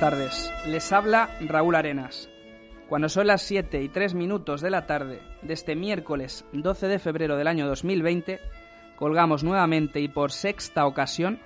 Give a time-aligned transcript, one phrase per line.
[0.00, 0.52] Buenas tardes.
[0.68, 2.30] Les habla Raúl Arenas.
[2.88, 7.00] Cuando son las 7 y 3 minutos de la tarde de este miércoles 12 de
[7.00, 8.38] febrero del año 2020,
[8.94, 11.40] colgamos nuevamente y por sexta ocasión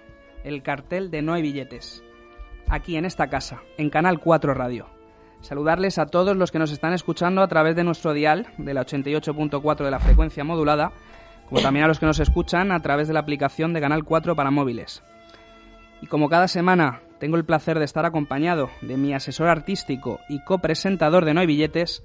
[0.44, 2.04] el cartel de No hay billetes.
[2.68, 4.86] Aquí en esta casa, en Canal 4 Radio.
[5.40, 8.84] Saludarles a todos los que nos están escuchando a través de nuestro dial de la
[8.84, 10.93] 88.4 de la frecuencia modulada,
[11.48, 14.36] como también a los que nos escuchan a través de la aplicación de Canal 4
[14.36, 15.02] para móviles.
[16.02, 20.43] Y como cada semana tengo el placer de estar acompañado de mi asesor artístico y
[20.43, 22.03] copresentador de No hay billetes,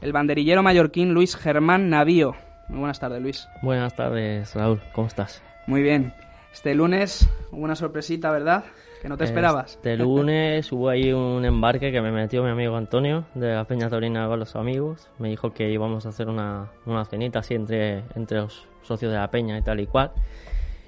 [0.00, 2.34] el banderillero mallorquín Luis Germán Navío.
[2.70, 3.46] Muy buenas tardes, Luis.
[3.60, 4.80] Buenas tardes, Raúl.
[4.94, 5.42] ¿Cómo estás?
[5.66, 6.14] Muy bien.
[6.50, 8.64] Este lunes hubo una sorpresita, ¿verdad?
[9.02, 9.72] Que no te esperabas.
[9.72, 13.90] Este lunes hubo ahí un embarque que me metió mi amigo Antonio de la Peña
[13.90, 15.10] Taurina con los amigos.
[15.18, 19.18] Me dijo que íbamos a hacer una, una cenita así entre, entre los socios de
[19.18, 20.12] la Peña y tal y cual.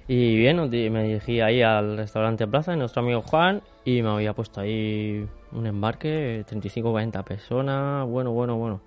[0.08, 4.34] Y bien, me dirigí ahí al restaurante Plaza de nuestro amigo Juan y me había
[4.34, 8.80] puesto ahí un embarque, 35-40 personas, bueno, bueno, bueno,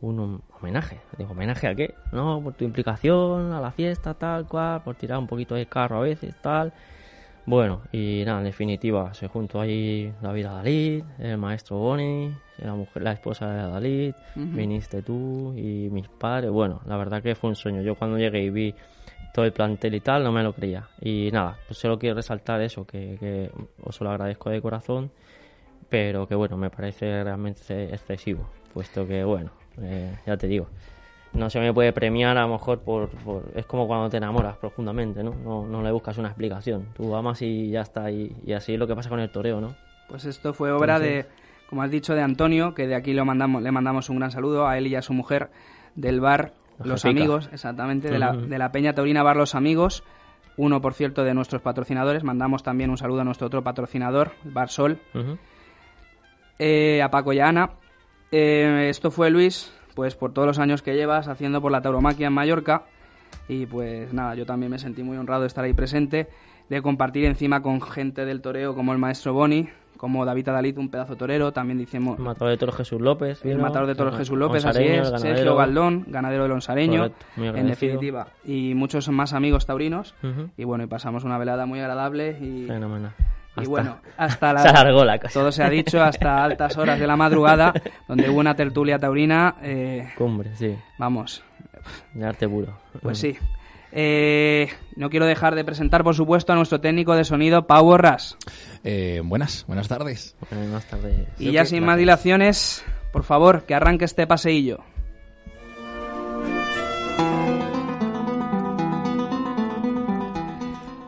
[0.00, 1.00] un homenaje.
[1.16, 1.94] Digo, ¿homenaje a qué?
[2.10, 5.98] No, por tu implicación, a la fiesta, tal cual, por tirar un poquito de carro
[5.98, 6.72] a veces, tal.
[7.46, 13.02] Bueno, y nada, en definitiva, se juntó ahí David Adalid, el maestro Boni, la, mujer,
[13.02, 16.50] la esposa de Adalid, viniste tú y mis padres.
[16.50, 17.82] Bueno, la verdad que fue un sueño.
[17.82, 18.74] Yo cuando llegué y vi
[19.34, 20.88] todo el plantel y tal, no me lo creía.
[21.00, 23.50] Y nada, pues solo quiero resaltar eso, que, que
[23.82, 25.10] os lo agradezco de corazón,
[25.88, 29.50] pero que bueno, me parece realmente excesivo, puesto que bueno,
[29.82, 30.68] eh, ya te digo,
[31.32, 33.10] no se me puede premiar a lo mejor por,
[33.56, 35.34] es como cuando te enamoras profundamente, ¿no?
[35.34, 35.66] ¿no?
[35.66, 38.86] No le buscas una explicación, tú amas y ya está, y, y así es lo
[38.86, 39.74] que pasa con el toreo, ¿no?
[40.08, 41.26] Pues esto fue obra de,
[41.68, 44.68] como has dicho, de Antonio, que de aquí lo mandamos, le mandamos un gran saludo
[44.68, 45.50] a él y a su mujer
[45.96, 46.52] del bar
[46.82, 50.02] los, amigos, exactamente, de, la, de la Peña Taurina Bar Los Amigos.
[50.56, 52.22] Uno, por cierto, de nuestros patrocinadores.
[52.22, 54.98] Mandamos también un saludo a nuestro otro patrocinador, Bar Sol.
[56.58, 57.70] Eh, a Paco y a Ana.
[58.30, 62.28] Eh, esto fue Luis, pues por todos los años que llevas haciendo por la tauromaquia
[62.28, 62.84] en Mallorca.
[63.48, 66.28] Y pues nada, yo también me sentí muy honrado de estar ahí presente,
[66.68, 70.90] de compartir encima con gente del toreo como el maestro Boni, como David Adalid, un
[70.90, 72.18] pedazo torero, también decimos...
[72.18, 73.44] El matador de toros Jesús López.
[73.44, 75.08] El matador de toros Jesús López, así es.
[75.20, 78.28] Sergio Galdón, ganadero del Onsareño, en definitiva.
[78.44, 80.14] Y muchos más amigos taurinos.
[80.56, 82.66] Y bueno, y pasamos una velada muy agradable y...
[82.66, 83.12] Fenomenal.
[83.62, 85.32] Y bueno, hasta la, se alargó la cosa.
[85.32, 87.72] Todo se ha dicho hasta altas horas de la madrugada,
[88.08, 89.56] donde hubo una tertulia taurina.
[89.62, 90.76] Eh, Cumbre, sí.
[90.98, 91.42] Vamos.
[92.14, 92.76] De arte puro.
[93.00, 93.36] Pues sí.
[93.96, 98.36] Eh, no quiero dejar de presentar, por supuesto, a nuestro técnico de sonido, Pau Borras.
[98.82, 100.34] Eh, buenas, buenas tardes.
[100.50, 101.28] Buenas tardes.
[101.38, 104.80] Y ya sin más dilaciones, por favor, que arranque este paseillo.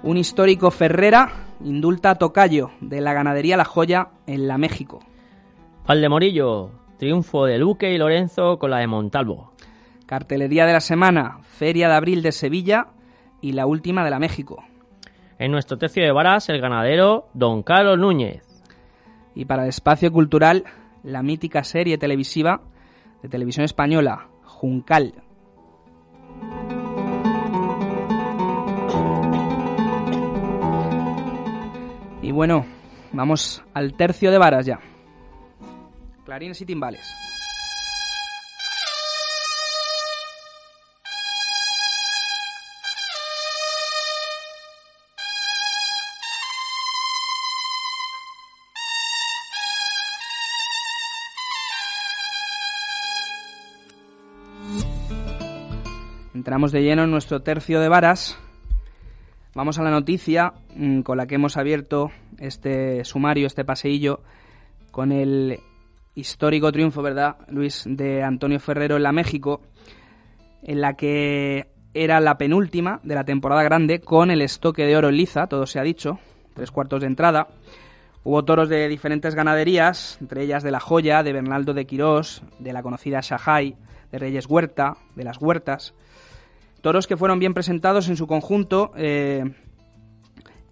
[0.04, 1.32] Un histórico Ferrera
[1.64, 5.00] indulta a Tocayo de la ganadería La Joya en La México.
[6.08, 6.70] Morillo,
[7.00, 9.55] triunfo de Luque y Lorenzo con la de Montalvo.
[10.06, 12.86] Cartelería de la semana, Feria de Abril de Sevilla
[13.40, 14.64] y la última de la México.
[15.38, 18.42] En nuestro tercio de varas, el ganadero Don Carlos Núñez.
[19.34, 20.64] Y para el espacio cultural,
[21.02, 22.62] la mítica serie televisiva
[23.22, 25.14] de televisión española, Juncal.
[32.22, 32.64] Y bueno,
[33.12, 34.78] vamos al tercio de varas ya.
[36.24, 37.35] Clarines y timbales.
[56.46, 58.38] Entramos de lleno en nuestro tercio de varas.
[59.56, 64.20] Vamos a la noticia mm, con la que hemos abierto este sumario, este paseillo,
[64.92, 65.58] con el
[66.14, 69.60] histórico triunfo, ¿verdad, Luis, de Antonio Ferrero en la México,
[70.62, 75.08] en la que era la penúltima de la temporada grande con el estoque de oro
[75.08, 76.20] en liza, todo se ha dicho,
[76.54, 77.48] tres cuartos de entrada.
[78.22, 82.72] Hubo toros de diferentes ganaderías, entre ellas de La Joya, de Bernaldo de Quirós, de
[82.72, 83.74] la conocida Shahai,
[84.12, 85.92] de Reyes Huerta, de las Huertas.
[86.86, 89.42] Toros que fueron bien presentados en su conjunto, eh,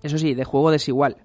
[0.01, 1.17] eso sí, de juego desigual.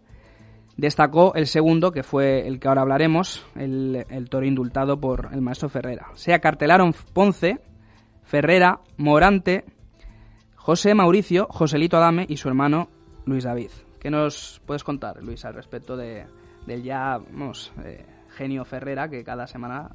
[0.78, 5.70] Destacó el segundo, que fue el que ahora hablaremos, el, toro indultado por el maestro
[5.70, 6.08] Ferrera.
[6.16, 7.60] Se acartelaron Ponce,
[8.24, 9.64] Ferrera, Morante,
[10.56, 12.90] José Mauricio, Joselito Adame y su hermano
[13.26, 13.70] Luis David.
[14.00, 16.26] ¿Qué nos puedes contar, Luis, al respecto de,
[16.66, 19.92] del ya, vamos, eh, genio Ferrera, que cada semana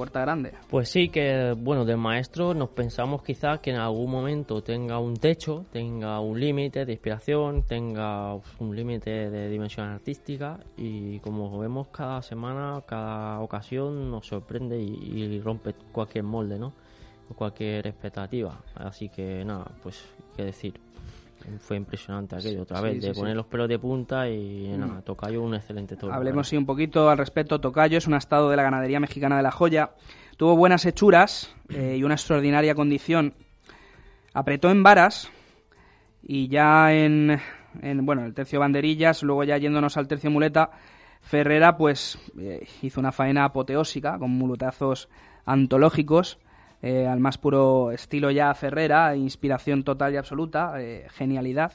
[0.00, 0.54] puerta grande.
[0.70, 5.14] Pues sí, que bueno, del maestro nos pensamos quizás que en algún momento tenga un
[5.14, 11.88] techo, tenga un límite de inspiración, tenga un límite de dimensión artística y como vemos
[11.88, 16.72] cada semana, cada ocasión nos sorprende y, rompe cualquier molde, ¿no?
[17.36, 18.58] Cualquier expectativa.
[18.76, 20.02] Así que nada, pues
[20.34, 20.80] qué decir.
[21.60, 24.80] Fue impresionante aquello, otra vez, de poner los pelos de punta y mm.
[24.80, 26.12] nada, Tocayo un excelente toro.
[26.12, 27.60] Hablemos sí un poquito al respecto.
[27.60, 29.90] Tocayo es un estado de la ganadería mexicana de la joya.
[30.36, 33.34] Tuvo buenas hechuras eh, y una extraordinaria condición.
[34.32, 35.30] Apretó en varas
[36.22, 37.40] y ya en,
[37.82, 40.70] en, bueno, el tercio banderillas, luego ya yéndonos al tercio muleta,
[41.20, 45.08] Ferrera pues eh, hizo una faena apoteósica con muletazos
[45.44, 46.38] antológicos
[46.82, 51.72] eh, al más puro estilo ya Ferrera, inspiración total y absoluta, eh, genialidad.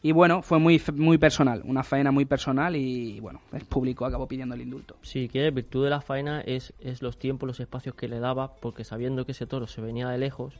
[0.00, 4.28] Y bueno, fue muy, muy personal, una faena muy personal y bueno, el público acabó
[4.28, 4.96] pidiendo el indulto.
[5.02, 8.54] Sí, que virtud de la faena es, es los tiempos, los espacios que le daba,
[8.54, 10.54] porque sabiendo que ese toro se venía de lejos,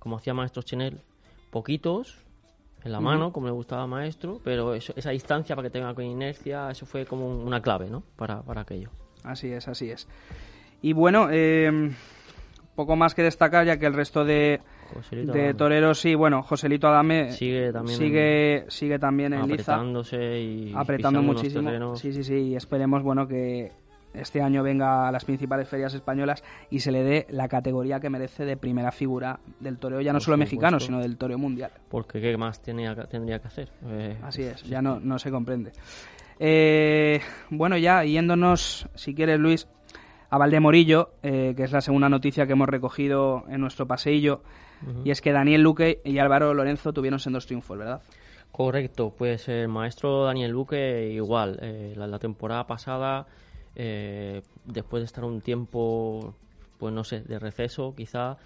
[0.00, 1.00] como hacía Maestro Chenel,
[1.50, 2.18] poquitos
[2.82, 6.04] en la mano, como le gustaba a Maestro, pero esa distancia para que tenga con
[6.04, 8.02] inercia, eso fue como una clave, ¿no?
[8.16, 8.88] Para, para aquello.
[9.22, 10.08] Así es, así es.
[10.82, 11.92] Y bueno, eh,
[12.74, 14.60] poco más que destacar, ya que el resto de,
[15.10, 20.72] de toreros, sí, bueno, Joselito Adame sigue también sigue, en, sigue también en apretándose y
[20.74, 21.96] apretando muchísimo.
[21.96, 23.72] Sí, sí, sí, y esperemos, bueno, que
[24.14, 28.10] este año venga a las principales ferias españolas y se le dé la categoría que
[28.10, 31.70] merece de primera figura del toreo, ya no solo mexicano, sino del toreo mundial.
[31.88, 33.70] Porque ¿qué más tenía, tendría que hacer?
[33.86, 35.72] Eh, Así es, ya no, no se comprende.
[36.38, 37.20] Eh,
[37.50, 39.68] bueno, ya yéndonos, si quieres, Luis,
[40.30, 44.42] a Valdemorillo, eh, que es la segunda noticia que hemos recogido en nuestro paseillo,
[45.04, 48.00] y es que Daniel Luque y Álvaro Lorenzo tuvieron sendos triunfos, ¿verdad?
[48.50, 53.26] Correcto, pues el maestro Daniel Luque igual, eh, la, temporada pasada,
[53.76, 56.34] eh, después de estar un tiempo,
[56.78, 58.38] pues no sé, de receso quizá,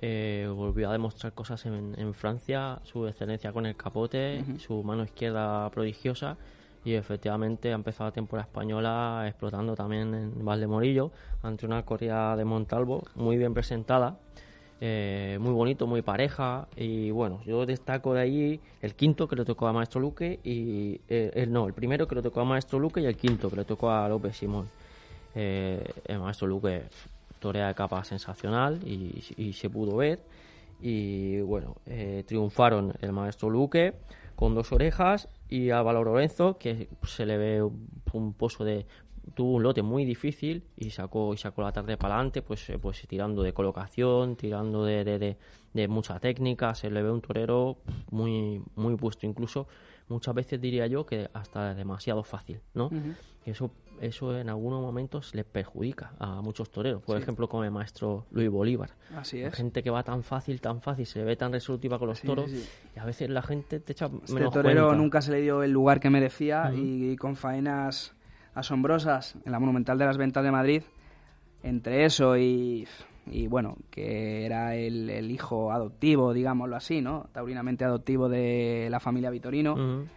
[0.00, 6.36] volvió a demostrar cosas en, Francia, su excelencia con el capote, su mano izquierda prodigiosa
[6.84, 11.12] y efectivamente ha empezado la temporada española explotando también en Valdemorillo
[11.42, 14.16] ante una corrida de Montalvo muy bien presentada
[14.82, 16.66] eh, muy bonito, muy pareja.
[16.74, 21.00] Y bueno, yo destaco de allí el quinto que le tocó a Maestro Luque y
[21.08, 23.56] eh, el, no, el primero que le tocó a Maestro Luque y el quinto que
[23.56, 24.68] le tocó a López Simón.
[25.34, 26.84] Eh, el Maestro Luque
[27.38, 30.20] torea de capa sensacional y, y se pudo ver.
[30.80, 31.76] Y bueno,
[32.26, 33.92] triunfaron el Maestro Luque
[34.34, 38.86] con dos orejas y a Valor Lorenzo que se le ve un, pozo de
[39.34, 42.78] tuvo un lote muy difícil y sacó y sacó la tarde para adelante pues eh,
[42.78, 45.36] pues tirando de colocación tirando de, de,
[45.74, 47.78] de, mucha técnica se le ve un torero
[48.10, 49.66] muy muy puesto incluso
[50.08, 52.90] muchas veces diría yo que hasta demasiado fácil no
[53.44, 53.70] eso
[54.00, 57.02] eso en algunos momentos le perjudica a muchos toreros.
[57.02, 58.90] Por ejemplo, como el maestro Luis Bolívar.
[59.16, 59.54] Así es.
[59.54, 62.98] Gente que va tan fácil, tan fácil, se ve tan resolutiva con los toros y
[62.98, 66.00] a veces la gente te echa este menos torero nunca se le dio el lugar
[66.00, 68.14] que merecía y, con faenas
[68.54, 70.82] asombrosas en la Monumental de las Ventas de Madrid,
[71.62, 72.86] entre eso y,
[73.26, 77.28] y bueno, que era el, hijo adoptivo, digámoslo así, ¿no?
[77.32, 80.08] Taurinamente adoptivo de la familia Vitorino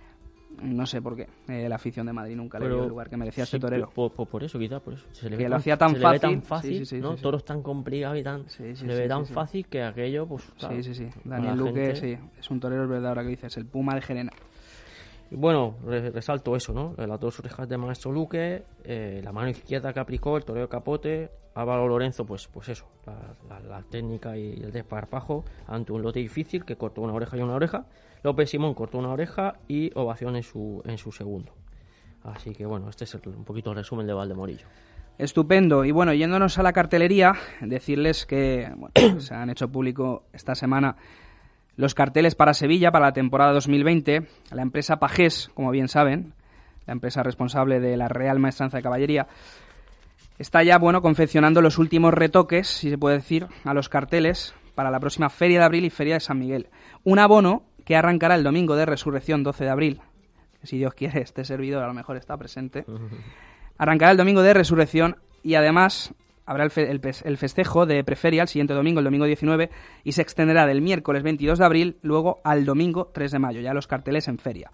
[0.62, 1.28] no sé por qué.
[1.48, 3.90] Eh, la afición de Madrid nunca le dio el lugar que merecía este torero.
[3.90, 5.06] Por, eso, quizás, por eso.
[5.12, 6.22] Se le que lo hacía tan fácil.
[6.22, 7.16] tan fácil, ¿no?
[7.16, 8.50] Toros tan complicados y tan.
[8.50, 10.44] se le ve tan fácil que aquello, pues.
[10.58, 11.10] sí, sí, sí.
[11.24, 12.18] Daniel Luque, sí.
[12.40, 13.56] Es un torero, es verdad, ahora que dices.
[13.58, 14.32] El Puma de Gerena.
[15.32, 16.96] bueno, resalto eso, ¿no?
[16.98, 21.30] Las dos orejas de Maestro Luque, eh, la mano izquierda que aplicó, el torero capote,
[21.56, 22.88] Álvaro Lorenzo, pues, pues eso,
[23.68, 27.56] la, técnica y el desparpajo ante un lote difícil que cortó una oreja y una
[27.56, 27.86] oreja.
[28.24, 31.52] López Simón cortó una oreja y ovación en su, en su segundo.
[32.24, 34.66] Así que bueno, este es un poquito el resumen de Valdemorillo.
[35.18, 35.86] Estupendo.
[35.86, 38.72] Y bueno, yéndonos a la cartelería, decirles que
[39.20, 40.96] se han hecho público esta semana
[41.76, 44.28] los carteles para Sevilla para la temporada 2020.
[44.52, 46.34] La empresa Pajés, como bien saben,
[46.86, 49.28] la empresa responsable de la Real Maestranza de Caballería,
[50.38, 54.92] está ya bueno confeccionando los últimos retoques, si se puede decir, a los carteles para
[54.92, 56.68] la próxima Feria de Abril y Feria de San Miguel.
[57.04, 60.02] Un abono que arrancará el domingo de Resurrección 12 de abril,
[60.60, 62.86] que si Dios quiere este servidor a lo mejor está presente,
[63.78, 66.14] arrancará el domingo de Resurrección y además
[66.46, 69.70] habrá el, festejo de Preferia el siguiente domingo, el domingo 19,
[70.04, 73.74] y se extenderá del miércoles 22 de abril luego al domingo 3 de mayo, ya
[73.74, 74.72] los carteles en feria.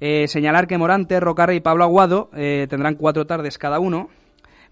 [0.00, 4.10] Eh, señalar que Morante, Rocarre y Pablo Aguado eh, tendrán cuatro tardes cada uno.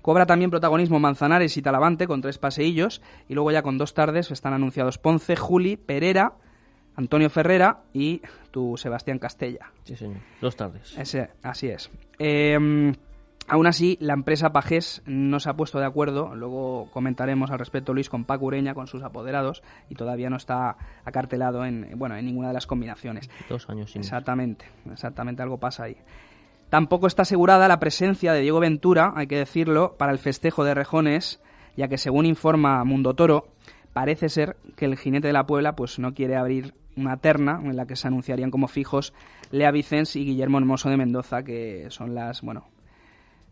[0.03, 3.03] Cobra también protagonismo Manzanares y Talavante con tres paseillos.
[3.29, 6.35] Y luego ya con dos tardes están anunciados Ponce, Juli, Perera,
[6.97, 9.73] Antonio Ferrera y tu Sebastián Castella.
[9.85, 10.19] Sí, señor.
[10.41, 10.97] Dos tardes.
[10.97, 11.91] Ese, así es.
[12.19, 12.95] Em,
[13.51, 17.93] Aún así, la empresa Pajés no se ha puesto de acuerdo, luego comentaremos al respecto
[17.93, 22.27] Luis con Paco Ureña, con sus apoderados, y todavía no está acartelado en, bueno, en
[22.27, 23.29] ninguna de las combinaciones.
[23.49, 25.97] Dos años sin Exactamente, exactamente algo pasa ahí.
[26.71, 30.75] Tampoco está asegurada la presencia de Diego Ventura, hay que decirlo, para el festejo de
[30.75, 31.41] Rejones,
[31.77, 33.49] ya que según informa Mundo Toro,
[33.93, 37.77] parece ser que el jinete de la Puebla pues no quiere abrir una terna en
[37.77, 39.13] la que se anunciarían como fijos
[39.51, 42.69] Lea Vicens y Guillermo Hermoso de Mendoza, que son las, bueno,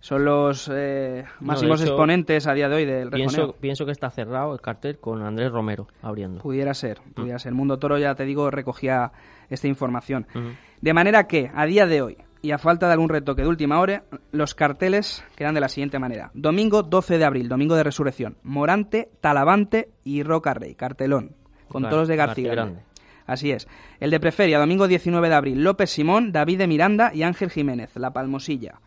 [0.01, 3.61] son los eh, máximos hecho, exponentes a día de hoy del Pienso, rejoneo.
[3.61, 6.41] pienso que está cerrado el cartel con Andrés Romero abriendo.
[6.41, 7.13] Pudiera ser, Mm.
[7.15, 7.51] pudiera ser.
[7.51, 9.11] El Mundo Toro, ya te digo, recogía
[9.51, 10.27] esta información.
[10.81, 13.81] De manera que, a día de hoy, y a falta de algún retoque de última
[13.81, 16.31] hora, los carteles quedan de la siguiente manera.
[16.35, 18.37] Domingo 12 de abril, domingo de resurrección.
[18.43, 21.35] Morante, Talavante y Roca Rey, cartelón.
[21.69, 22.73] Con toros de García.
[23.27, 23.69] Así es.
[24.01, 27.91] El de Preferia, domingo 19 de abril, López Simón, David de Miranda y Ángel Jiménez,
[27.97, 28.81] La Palmosilla.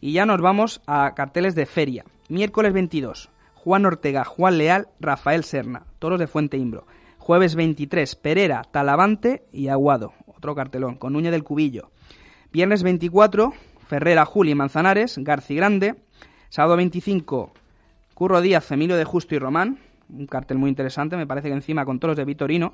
[0.00, 2.04] Y ya nos vamos a carteles de feria.
[2.28, 6.86] Miércoles 22, Juan Ortega, Juan Leal, Rafael Serna, toros de Fuente Imbro.
[7.18, 11.90] Jueves 23, Perera, Talavante y Aguado, otro cartelón, con Núñez del Cubillo.
[12.50, 13.52] Viernes 24,
[13.88, 15.96] Ferrera, Juli, Manzanares, Garci Grande.
[16.48, 17.52] Sábado 25,
[18.14, 19.78] Curro Díaz, Emilio de Justo y Román.
[20.08, 22.72] Un cartel muy interesante, me parece que encima con toros de Vitorino.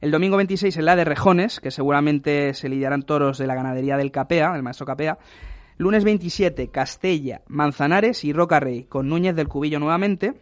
[0.00, 3.96] El domingo 26 en la de Rejones, que seguramente se lidiarán toros de la ganadería
[3.96, 5.18] del Capea, el maestro Capea.
[5.76, 10.34] Lunes 27, Castella, Manzanares y Roca Rey, con Núñez del Cubillo nuevamente.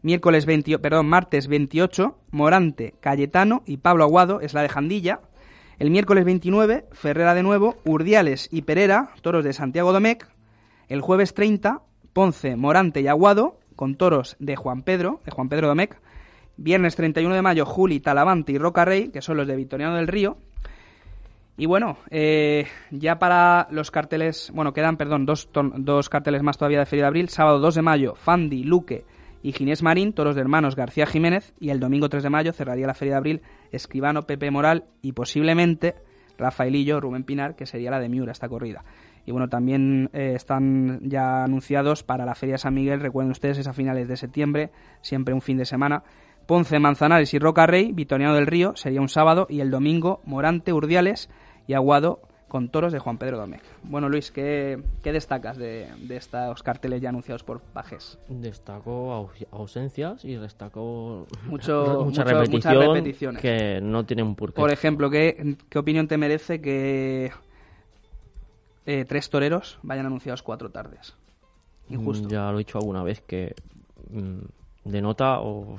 [0.00, 5.20] Miércoles 20, perdón, martes 28, Morante, Cayetano y Pablo Aguado, es la de Jandilla.
[5.78, 10.26] El miércoles 29, Ferrera de nuevo, Urdiales y Perera, toros de Santiago Domecq.
[10.88, 11.82] El jueves 30,
[12.14, 16.00] Ponce, Morante y Aguado, con toros de Juan Pedro, de Juan Pedro Domecq.
[16.56, 20.06] Viernes 31 de mayo, Juli, Talavante y Roca Rey, que son los de Victoriano del
[20.06, 20.38] Río.
[21.58, 26.78] Y bueno, eh, ya para los carteles, bueno, quedan, perdón, dos, dos carteles más todavía
[26.78, 27.28] de Feria de Abril.
[27.28, 29.04] Sábado 2 de mayo, Fandi, Luque
[29.46, 31.54] y Ginés Marín, toros de hermanos García Jiménez.
[31.60, 35.12] Y el domingo 3 de mayo cerraría la Feria de Abril Escribano, Pepe Moral y
[35.12, 35.94] posiblemente
[36.36, 38.82] Rafaelillo, Rubén Pinar, que sería la de Miura esta corrida.
[39.24, 43.58] Y bueno, también eh, están ya anunciados para la Feria de San Miguel, recuerden ustedes,
[43.58, 46.02] es a finales de septiembre, siempre un fin de semana.
[46.46, 50.72] Ponce, Manzanares y Roca Rey, Vitoriano del Río, sería un sábado, y el domingo Morante,
[50.72, 51.30] Urdiales
[51.68, 52.20] y Aguado
[52.56, 53.62] con toros de Juan Pedro Domecq.
[53.82, 58.16] Bueno, Luis, ¿qué, qué destacas de, de estos carteles ya anunciados por Pajes?
[58.28, 63.42] Destacó aus- ausencias y destacó Mucho- mucha mucho- repetición muchas repeticiones.
[63.42, 64.54] que no tiene un porqué.
[64.58, 67.30] Por ejemplo, ¿qué, qué opinión te merece que
[68.86, 71.12] eh, tres toreros vayan anunciados cuatro tardes?
[71.90, 72.26] Injusto.
[72.26, 73.54] Mm, Ya lo he dicho alguna vez que
[74.08, 74.38] mm,
[74.84, 75.76] denota o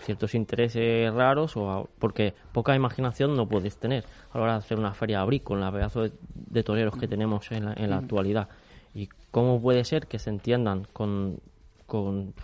[0.00, 4.58] ciertos intereses raros o a- porque poca imaginación no puedes tener a la hora de
[4.58, 7.96] hacer una feria con la pedazo de, de toreros que tenemos en la, en la
[7.98, 8.48] actualidad.
[8.94, 11.40] Y cómo puede ser que se entiendan con
[11.86, 12.34] con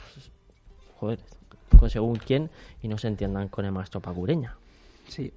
[0.97, 1.19] joder
[1.79, 2.51] con según quién
[2.83, 4.57] y no se entiendan con el maestro Pacureña
[5.09, 5.33] Sí.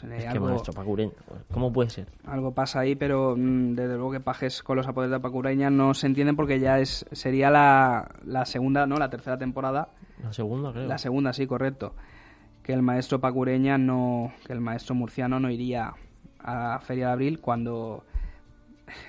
[0.00, 1.12] Pues, eh, es que algo, maestro Pacureña
[1.52, 5.12] cómo puede ser algo pasa ahí, pero mm, desde luego que Pajes con los apoderes
[5.12, 9.38] de Pacureña no se entienden porque ya es sería la, la segunda, no, la tercera
[9.38, 9.88] temporada.
[10.22, 10.86] La segunda creo.
[10.86, 11.94] La segunda, sí, correcto.
[12.62, 15.92] Que el maestro Pacureña no, que el maestro murciano no iría
[16.38, 18.04] a Feria de Abril cuando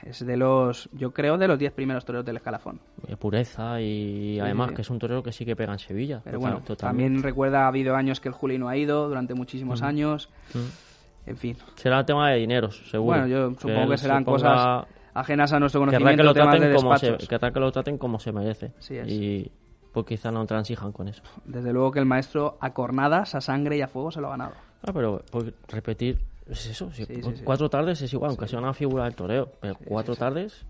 [0.04, 2.80] es de los, yo creo, de los 10 primeros toreros del escalafón.
[3.08, 4.76] Eh, pureza y además sí.
[4.76, 6.82] que es un torero que sí que pega en Sevilla Pero bueno, totalmente.
[6.86, 10.30] también recuerda, ha habido años que el Juli no ha ido durante muchísimos años.
[10.54, 11.30] Mm.
[11.30, 11.58] En fin.
[11.76, 13.18] Será tema de dineros, seguro.
[13.20, 16.54] Bueno, yo supongo que se serán ponga- cosas ajenas a nuestro conocimiento, que lo temas
[16.54, 17.18] de traten como se,
[17.54, 18.72] que lo traten como se merece.
[18.78, 19.08] Así es.
[19.08, 19.52] Y
[19.92, 21.24] pues quizá no transijan con eso.
[21.46, 24.32] Desde luego que el maestro a cornadas, a sangre y a fuego se lo ha
[24.32, 24.52] ganado.
[24.84, 26.92] Ah, pero pues, repetir es eso.
[26.92, 27.42] si- Sí, sí, sí.
[27.44, 29.52] Cuatro tardes es igual, aunque sea una figura del toreo.
[29.62, 30.66] Pero cuatro tardes,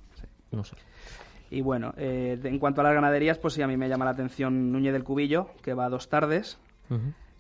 [0.52, 0.76] no sé.
[1.52, 4.12] Y bueno, eh, en cuanto a las ganaderías, pues sí, a mí me llama la
[4.12, 6.58] atención Núñez del Cubillo, que va dos tardes,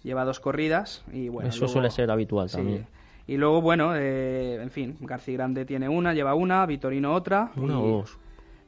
[0.04, 1.50] lleva dos corridas y bueno.
[1.50, 2.58] eso luego- suele ser habitual sí.
[2.58, 2.88] también.
[3.28, 7.52] Y luego, bueno, eh, en fin, García Grande tiene una, lleva una, Vitorino otra.
[7.56, 8.18] Una y- o dos.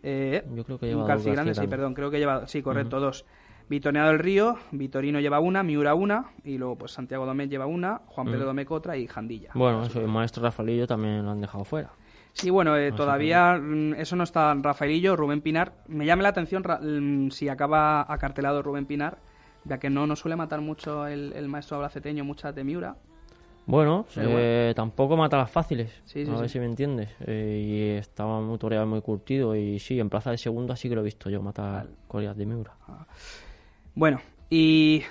[0.02, 1.76] Eh, Yo creo que lleva dos García Grande, García sí, Grande.
[1.78, 3.26] perdón, creo que lleva, sí, correcto, dos.
[3.70, 8.02] Vitoriano del Río, Vitorino lleva una, Miura una, y luego pues Santiago Domecq lleva una,
[8.08, 9.52] Juan Pedro Domecq otra y Jandilla.
[9.54, 11.90] Bueno, eso, el maestro Rafaelillo también lo han dejado fuera.
[12.34, 15.74] Sí, bueno, eh, todavía mm, eso no está Rafaelillo, Rubén Pinar.
[15.88, 19.18] Me llama la atención ra- mm, si acaba acartelado Rubén Pinar,
[19.66, 22.96] ya que no nos suele matar mucho el, el maestro abraceteño, mucha de Miura.
[23.66, 25.92] Bueno, Pero eh, tampoco mata las fáciles.
[26.06, 26.54] Sí, sí, a ver sí.
[26.54, 27.10] si me entiendes.
[27.26, 29.56] Eh, y estaba muy toreado, muy curtido.
[29.58, 32.46] Y sí, en plaza de segunda sí que lo he visto yo matar Corias de
[32.46, 32.72] Miura.
[33.98, 35.02] Bueno, y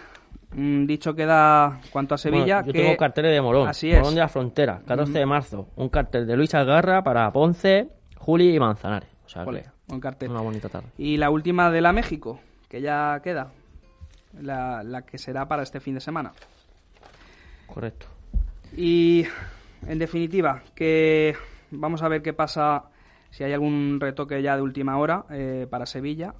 [0.55, 3.67] mm, dicho queda cuanto a Sevilla, Bueno, yo que tengo carteles de Morón.
[3.67, 3.99] Así es.
[3.99, 5.69] Morón de la Frontera, 14 de marzo.
[5.75, 9.09] Un cartel de Luis Algarra para Ponce, Juli y Manzanares.
[9.25, 9.65] O sea que Ole.
[9.89, 10.31] buen cartel.
[10.31, 10.87] Una bonita tarde.
[10.99, 12.39] Y la última de la México,
[12.69, 13.51] que ya queda,
[14.41, 16.31] la, la que será para este fin de semana.
[17.67, 18.07] Correcto.
[18.77, 19.25] Y
[19.89, 21.35] en definitiva, que
[21.73, 22.85] vamos a ver qué pasa
[23.31, 26.35] si hay algún retoque ya de última hora eh, para Sevilla.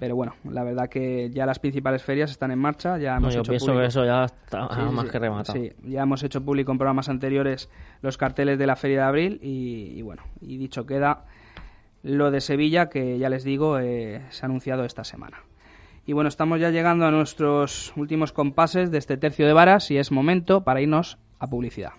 [0.00, 2.96] Pero bueno, la verdad que ya las principales ferias están en marcha.
[2.98, 5.10] Ya No, hemos yo hecho pienso público- que eso ya está sí, más sí.
[5.12, 5.58] que rematado.
[5.58, 7.68] Sí, ya hemos hecho público en programas anteriores
[8.00, 11.26] los carteles de la Feria de Abril y, y bueno, y dicho queda
[12.02, 15.42] lo de Sevilla que ya les digo eh, se ha anunciado esta semana.
[16.06, 19.98] Y bueno, estamos ya llegando a nuestros últimos compases de este tercio de varas y
[19.98, 21.92] es momento para irnos a publicidad.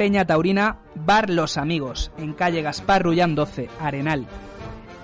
[0.00, 4.26] Peña Taurina, Bar Los Amigos, en calle Gaspar Rullán 12, Arenal.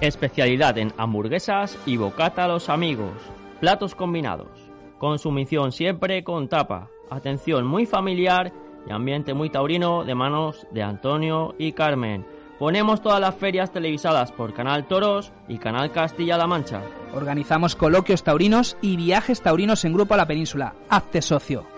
[0.00, 3.12] Especialidad en hamburguesas y bocata a los amigos.
[3.60, 4.48] Platos combinados.
[4.96, 6.88] Consumición siempre con tapa.
[7.10, 8.54] Atención muy familiar
[8.88, 12.24] y ambiente muy taurino de manos de Antonio y Carmen.
[12.58, 16.80] Ponemos todas las ferias televisadas por Canal Toros y Canal Castilla-La Mancha.
[17.14, 20.74] Organizamos coloquios taurinos y viajes taurinos en grupo a la península.
[20.88, 21.75] Hazte socio.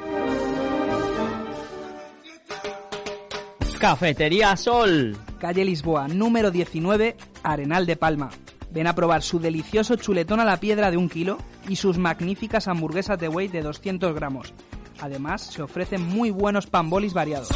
[3.79, 5.17] Cafetería Sol.
[5.39, 8.29] Calle Lisboa, número 19, Arenal de Palma.
[8.73, 12.67] Ven a probar su delicioso chuletón a la piedra de un kilo y sus magníficas
[12.67, 14.53] hamburguesas de weight de 200 gramos.
[15.01, 17.51] Además, se ofrecen muy buenos pambolis variados.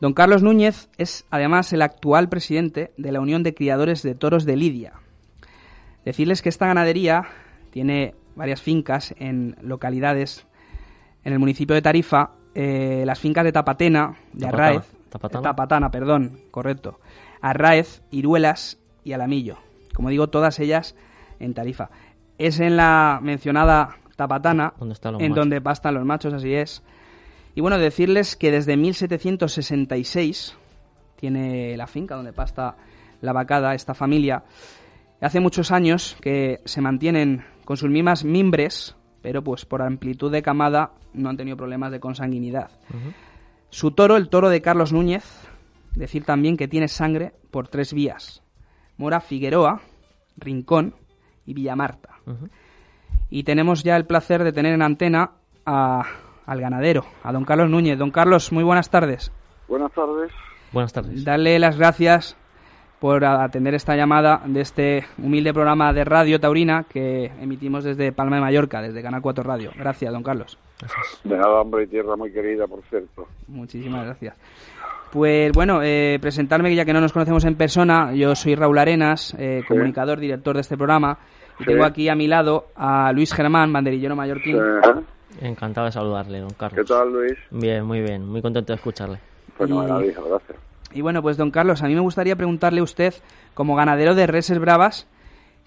[0.00, 4.44] Don Carlos Núñez es además el actual presidente de la Unión de Criadores de Toros
[4.44, 4.94] de Lidia.
[6.04, 7.24] Decirles que esta ganadería
[7.70, 10.46] tiene varias fincas en localidades
[11.24, 15.42] en el municipio de Tarifa, eh, las fincas de Tapatena, de Arraez, Tapatana.
[15.42, 17.00] Tapatana, perdón, correcto,
[17.42, 19.58] Arraez, Iruelas y Alamillo.
[19.94, 20.94] Como digo, todas ellas
[21.38, 21.90] en Tarifa.
[22.38, 25.42] Es en la mencionada Tapatana Donde están los en machos.
[25.42, 26.82] donde pastan los machos, así es.
[27.54, 30.56] Y bueno, decirles que desde 1766
[31.16, 32.76] tiene la finca donde pasta
[33.20, 34.44] la vacada esta familia.
[35.20, 40.42] Hace muchos años que se mantienen con sus mismas mimbres, pero pues por amplitud de
[40.42, 42.70] camada no han tenido problemas de consanguinidad.
[43.68, 45.24] Su toro, el toro de Carlos Núñez,
[45.94, 48.42] decir también que tiene sangre por tres vías.
[49.00, 49.80] Mora Figueroa,
[50.36, 50.94] Rincón
[51.46, 52.10] y Villamarta.
[53.30, 55.30] Y tenemos ya el placer de tener en antena
[55.64, 56.04] a-
[56.44, 57.98] al ganadero, a don Carlos Núñez.
[57.98, 59.32] Don Carlos, muy buenas tardes.
[59.68, 60.30] Buenas tardes.
[60.72, 61.24] Buenas tardes.
[61.24, 62.36] Darle las gracias
[62.98, 68.36] por atender esta llamada de este humilde programa de Radio Taurina que emitimos desde Palma
[68.36, 69.70] de Mallorca, desde Canal 4 Radio.
[69.78, 70.58] Gracias, don Carlos.
[71.24, 73.26] De nada, hombre, y tierra muy querida, por cierto.
[73.48, 74.34] Muchísimas gracias.
[75.12, 79.34] Pues bueno, eh, presentarme, ya que no nos conocemos en persona, yo soy Raúl Arenas,
[79.38, 81.18] eh, comunicador, director de este programa,
[81.58, 81.70] y Sí.
[81.70, 84.56] tengo aquí a mi lado a Luis Germán, banderillero mallorquín.
[85.40, 86.86] Encantado de saludarle, don ¿Qué Carlos.
[86.86, 87.34] tal, Luis?
[87.50, 88.24] Bien, muy bien.
[88.26, 89.18] Muy contento de escucharle.
[89.58, 90.58] Fenomenal, Y- hijo, gracias.
[90.92, 93.14] Y bueno, pues don Carlos, a mí me gustaría preguntarle a usted,
[93.54, 95.06] como ganadero de reses bravas,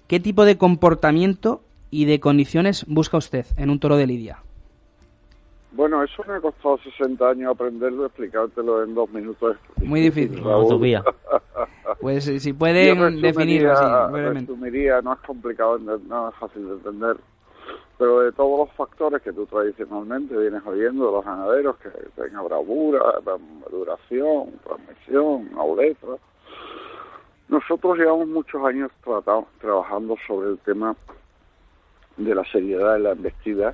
[0.08, 4.38] ¿qué tipo de comportamiento y de condiciones busca usted en un toro de lidia?
[5.74, 9.58] Bueno, eso me ha costado 60 años aprenderlo, explicártelo en dos minutos.
[9.82, 10.40] Muy difícil.
[12.00, 14.52] Pues si pueden definirlo así, brevemente.
[14.52, 17.18] resumiría, no es complicado, no es fácil de entender,
[17.98, 21.90] pero de todos los factores que tú tradicionalmente vienes oyendo de los ganaderos, que
[22.22, 23.00] tenga bravura,
[23.72, 26.08] duración, transmisión, nobleza,
[27.48, 30.96] nosotros llevamos muchos años tratado- trabajando sobre el tema
[32.18, 33.74] de la seriedad de la embestida,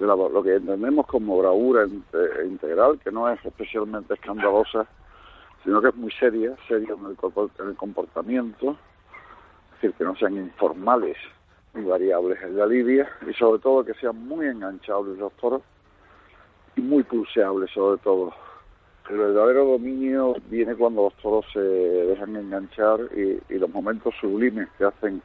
[0.00, 4.86] de la- lo que entendemos como bravura inte- integral, que no es especialmente escandalosa,
[5.62, 8.70] sino que es muy seria, seria en el, corpo- en el comportamiento,
[9.74, 11.18] es decir, que no sean informales
[11.74, 15.62] y variables en la lidia, y sobre todo que sean muy enganchables los toros
[16.76, 18.32] y muy pulseables sobre todo.
[19.10, 24.68] El verdadero dominio viene cuando los toros se dejan enganchar y, y los momentos sublimes
[24.78, 25.20] que hacen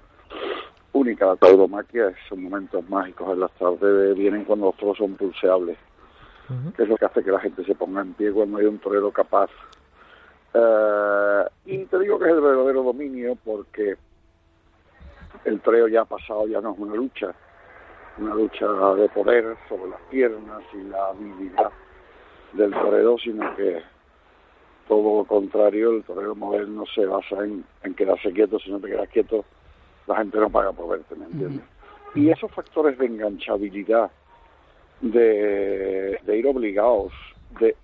[0.96, 5.78] única la tauromaquia, esos momentos mágicos en las tardes vienen cuando los toros son pulseables,
[6.76, 8.80] que es lo que hace que la gente se ponga en pie cuando hay un
[8.80, 9.50] torero capaz.
[10.54, 13.98] Eh, y te digo que es el verdadero dominio porque
[15.44, 17.36] el toreo ya ha pasado, ya no es una lucha,
[18.18, 21.72] una lucha de poder sobre las piernas y la habilidad
[22.54, 23.82] del torero, sino que
[24.88, 28.88] todo lo contrario, el torero moderno se basa en, en quedarse quieto, si no te
[28.88, 29.44] quedas quieto,
[30.08, 31.66] la gente no paga por verte, ¿me entiendes?
[32.14, 34.10] Y esos factores de enganchabilidad,
[35.02, 37.12] de, de ir obligados,
[37.60, 37.76] de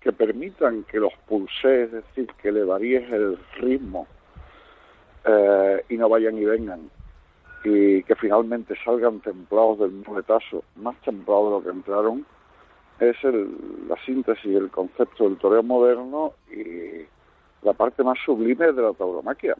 [0.00, 4.06] que permitan que los pulses, es decir, que le varíes el ritmo
[5.24, 6.90] eh, y no vayan y vengan,
[7.64, 12.26] y que finalmente salgan templados del muletazo, más templados de lo que entraron,
[13.00, 13.50] es el,
[13.88, 17.04] la síntesis, el concepto del toreo moderno y
[17.62, 19.56] la parte más sublime de la tauromaquia.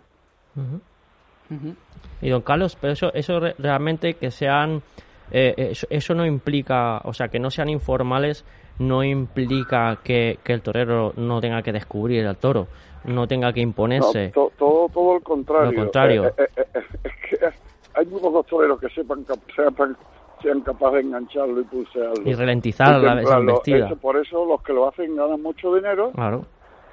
[1.50, 1.74] Ujú.
[2.22, 4.82] Y don Carlos, pero eso, eso re- realmente que sean,
[5.30, 8.44] eh, eso, eso no implica, o sea, que no sean informales,
[8.78, 12.68] no implica que, que el torero no tenga que descubrir al toro,
[13.04, 14.28] no tenga que No, imponerse.
[14.30, 15.70] to- todo, todo el contrario.
[15.72, 16.24] Lo contrario.
[16.26, 17.46] Eh, eh, eh, eh, es que
[17.94, 19.96] hay muy pocos toreros que sepan, sepan
[20.42, 22.22] sean capaces de engancharlo y pulsearlo.
[22.30, 23.86] Y ralentizar la embestida.
[23.86, 26.44] Eso, por eso los que lo hacen ganan mucho dinero Claro.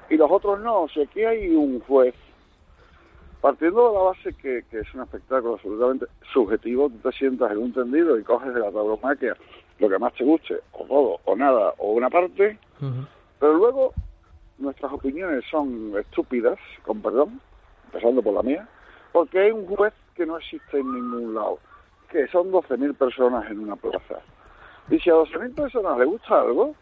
[0.08, 0.86] y los otros no.
[0.92, 2.14] Si aquí hay un juez,
[3.44, 7.58] partiendo de la base que, que es un espectáculo absolutamente subjetivo, tú te sientas en
[7.58, 9.36] un tendido y coges de la tauromaquia
[9.80, 12.58] lo que más te guste, o todo, o nada, o una parte,
[13.38, 13.92] pero luego
[14.56, 17.38] nuestras opiniones son estúpidas, con perdón,
[17.84, 18.66] empezando por la mía,
[19.12, 21.58] porque hay un juez que no existe en ningún lado,
[22.08, 24.20] que son 12.000 personas en una plaza.
[24.88, 26.74] Y si a 12.000 personas les gusta algo,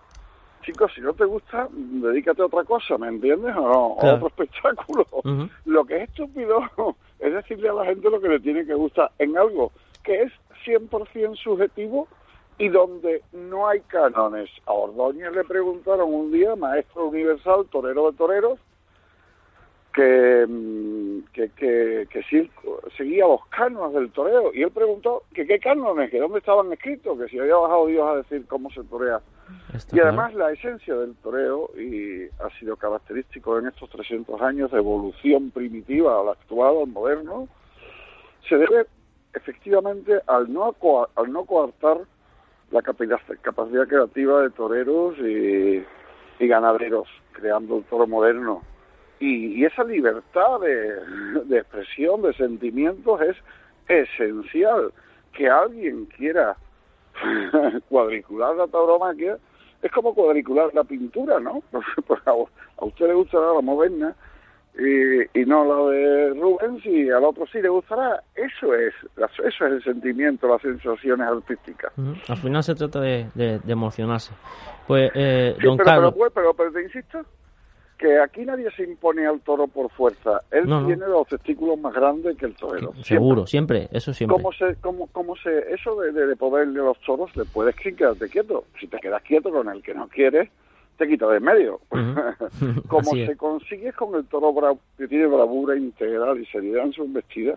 [0.62, 3.54] chicos, si no te gusta, dedícate a otra cosa, ¿me entiendes?
[3.56, 4.14] O no, Claro.
[4.14, 5.06] a otro espectáculo.
[5.66, 6.60] Lo que es estúpido
[7.20, 9.72] es decirle a la gente lo que le tiene que gustar en algo
[10.02, 10.32] que es
[10.66, 12.08] 100% subjetivo
[12.58, 14.50] y donde no hay cánones.
[14.66, 18.58] A Ordóñez le preguntaron un día, maestro universal, torero de toreros,
[19.92, 22.50] que, mm, que, que, que sí
[22.96, 24.52] seguía los cánones del toreo.
[24.54, 28.08] Y él preguntó que qué cánones, que dónde estaban escritos, que si había bajado Dios
[28.08, 29.20] a decir cómo se torea.
[29.74, 30.08] Está Y claro.
[30.08, 35.50] además la esencia del toreo, y ha sido característico en estos 300 años de evolución
[35.50, 37.48] primitiva al actual, al moderno,
[38.48, 38.86] se debe
[39.34, 40.74] efectivamente al no,
[41.16, 41.98] al no coartar
[42.70, 45.84] la capacidad, capacidad creativa de toreros y,
[46.42, 48.62] y ganaderos, creando el toro moderno.
[49.24, 53.36] Y, y esa libertad de, de expresión, de sentimientos es
[53.88, 54.92] esencial.
[55.32, 56.56] Que alguien quiera
[57.88, 59.38] cuadricular la tauromaquia
[59.82, 61.62] es como cuadricular la pintura, ¿no?
[62.26, 64.14] A, usted le gustará la moderna
[64.78, 68.22] y, y no la de Rubens y al otro sí le gustará.
[68.34, 71.92] Eso es, eso es el sentimiento, las sensaciones artísticas.
[72.28, 74.32] Al final se trata de, de- de emocionarse.
[74.86, 77.20] Pues, eh, Sí, don pero, Carlos, pero, pues, pero, pero te insisto
[78.02, 80.40] que aquí nadie se impone al toro por fuerza.
[80.50, 80.86] Él No, no.
[80.88, 82.88] tiene los testículos más grandes que el torero.
[82.94, 83.04] Siempre.
[83.04, 84.36] seguro, siempre, eso siempre.
[84.36, 87.76] ¿Cómo se, cómo, cómo se, eso de, de, de poderle a los toros, le puedes
[87.76, 88.64] que quedarte quieto.
[88.80, 90.50] Si te quedas quieto con el que no quieres,
[90.98, 91.80] te quita de en medio.
[92.88, 97.04] Como se consigue con el toro bra- que tiene bravura integral y seriedad en su
[97.04, 97.54] embestida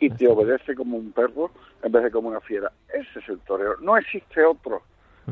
[0.00, 1.50] y te obedece como un perro
[1.82, 2.72] en vez de como una fiera.
[2.92, 3.76] Ese es el torero.
[3.80, 4.82] No existe otro.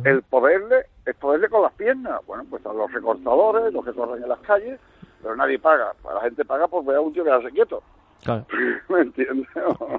[0.04, 2.20] El poderle es poderle con las piernas.
[2.26, 4.78] Bueno, pues están los recortadores, los que corren en las calles,
[5.22, 5.92] pero nadie paga.
[6.14, 7.82] La gente paga por ver a un tío quedarse quieto.
[8.22, 8.46] Claro,
[8.88, 9.48] ¿Me entiendes?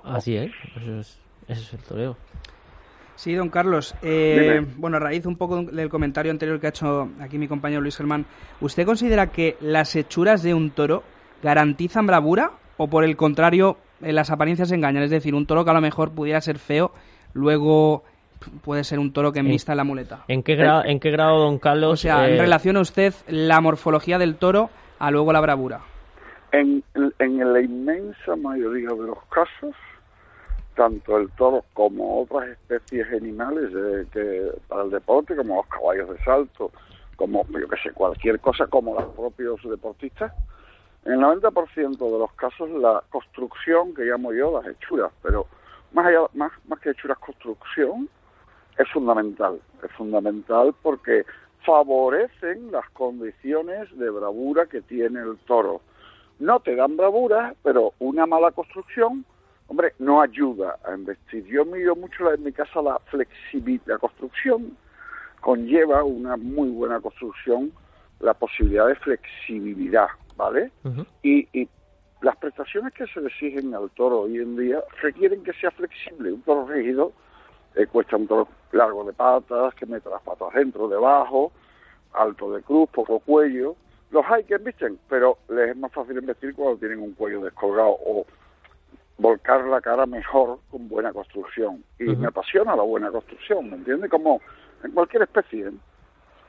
[0.03, 0.51] así es.
[0.77, 2.17] Eso es, eso es el toreo.
[3.15, 3.93] Sí, don Carlos.
[4.01, 7.81] eh, bueno, a raíz un poco del comentario anterior que ha hecho aquí mi compañero
[7.81, 8.25] Luis Germán,
[8.61, 11.03] ¿usted considera que las hechuras de un toro
[11.43, 15.03] garantizan bravura o por el contrario eh, las apariencias engañan?
[15.03, 16.93] Es decir, un toro que a lo mejor pudiera ser feo,
[17.33, 18.03] luego
[18.63, 20.23] puede ser un toro que envista en la muleta.
[20.27, 21.93] ¿En qué, grado, ¿En qué grado, don Carlos?
[21.93, 25.81] O sea, eh, en relación a usted la morfología del toro a luego la bravura.
[26.51, 26.83] En,
[27.19, 29.75] en la inmensa mayoría de los casos,
[30.75, 36.09] tanto el toro como otras especies animales de, que para el deporte, como los caballos
[36.09, 36.71] de salto,
[37.15, 40.33] como yo que sé, cualquier cosa, como los propios deportistas,
[41.05, 45.47] en el 90% de los casos la construcción que llamo yo las hechuras, pero
[45.93, 48.07] más allá, más, más que hechuras construcción,
[48.77, 51.25] es fundamental, es fundamental porque
[51.65, 55.81] favorecen las condiciones de bravura que tiene el toro.
[56.39, 59.25] No te dan bravura, pero una mala construcción,
[59.67, 61.45] hombre, no ayuda a investir.
[61.45, 64.75] Yo miro mucho en mi casa la flexibilidad, la construcción
[65.39, 67.71] conlleva una muy buena construcción
[68.19, 70.71] la posibilidad de flexibilidad, ¿vale?
[71.23, 71.67] y, y
[72.21, 76.31] las prestaciones que se le exigen al toro hoy en día requieren que sea flexible.
[76.31, 77.13] Un toro rígido
[77.75, 81.51] eh, cuesta un toro largo de patas, que mete las patas dentro, debajo,
[82.13, 83.75] alto de cruz, poco cuello.
[84.11, 87.97] Los hay que embisten, pero les es más fácil investir cuando tienen un cuello descolgado
[88.05, 88.25] o
[89.17, 91.83] volcar la cara mejor con buena construcción.
[91.99, 94.09] Y me apasiona la buena construcción, ¿me entiendes?
[94.09, 94.41] Como
[94.83, 95.67] en cualquier especie.
[95.67, 95.71] ¿eh?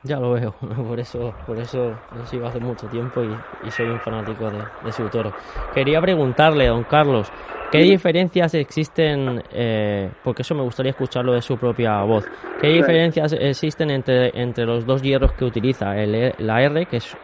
[0.04, 0.52] Ya lo veo,
[0.88, 4.92] por eso, por eso lo sigo hace mucho tiempo y, soy un fanático de, de,
[4.92, 5.32] su toro.
[5.72, 7.30] Quería preguntarle, don Carlos,
[7.70, 12.26] ¿qué diferencias existen, eh, porque eso me gustaría escucharlo de su propia voz,
[12.60, 17.16] qué diferencias existen entre, entre los dos hierros que utiliza, el, la R, que es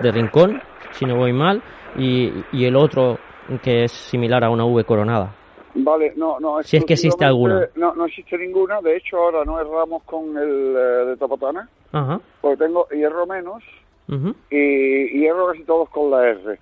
[0.00, 1.62] de rincón, si no voy mal,
[1.98, 3.18] y, y el otro
[3.62, 5.41] que es similar a una V coronada?
[5.74, 6.62] Vale, no, no.
[6.62, 7.68] Si es que existe alguna.
[7.76, 8.80] No, no existe ninguna.
[8.80, 11.68] De hecho, ahora no erramos con el eh, de Topotana.
[11.92, 12.20] Ajá.
[12.40, 13.62] Porque tengo hierro menos
[14.50, 16.58] y, hierro casi todos con la R.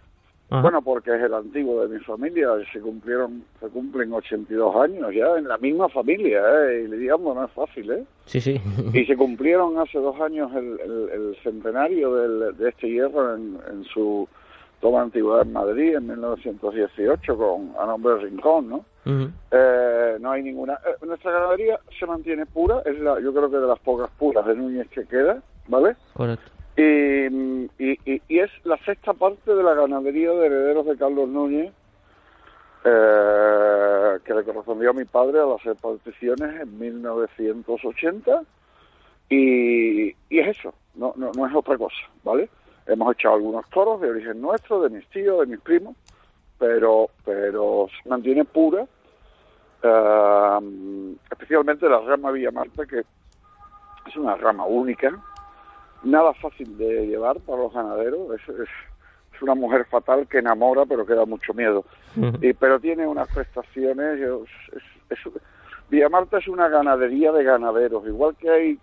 [0.50, 2.48] Bueno, porque es el antiguo de mi familia.
[2.72, 6.40] Se cumplieron, se cumplen 82 años ya en la misma familia.
[6.40, 6.88] ¿eh?
[6.88, 8.04] Y digamos, no es fácil, ¿eh?
[8.24, 8.60] Sí, sí.
[8.92, 13.84] y se cumplieron hace dos años el, el, centenario del, de este hierro en, en
[13.84, 14.28] su
[14.80, 18.84] toma antigüedad en Madrid en 1918 con a nombre de Rincón, ¿no?
[19.50, 20.74] eh, no hay ninguna.
[20.74, 24.46] Eh, nuestra ganadería se mantiene pura, es la, yo creo que de las pocas puras
[24.46, 25.96] de Núñez que queda, ¿vale?
[26.14, 26.50] Correcto.
[26.76, 27.26] Y,
[27.78, 31.72] y, y, es la sexta parte de la ganadería de herederos de Carlos Núñez,
[32.84, 38.42] eh, que le correspondió a mi padre al hacer particiones en 1980.
[39.28, 42.48] Y, y es eso, no, no, no es otra cosa, ¿vale?
[42.90, 45.94] Hemos echado algunos toros de origen nuestro, de mis tíos, de mis primos,
[46.58, 48.82] pero, pero se mantiene pura,
[49.84, 53.04] uh, especialmente la rama Villa Marta, que
[54.06, 55.10] es una rama única,
[56.02, 58.68] nada fácil de llevar para los ganaderos, es, es,
[59.34, 61.84] es una mujer fatal que enamora pero que da mucho miedo,
[62.42, 65.18] y, pero tiene unas prestaciones, es, es,
[65.88, 68.78] Villa Marta es una ganadería de ganaderos, igual que hay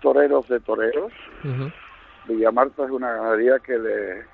[0.00, 1.12] toreros de toreros,
[2.28, 4.24] Villamarta es una ganadería que le,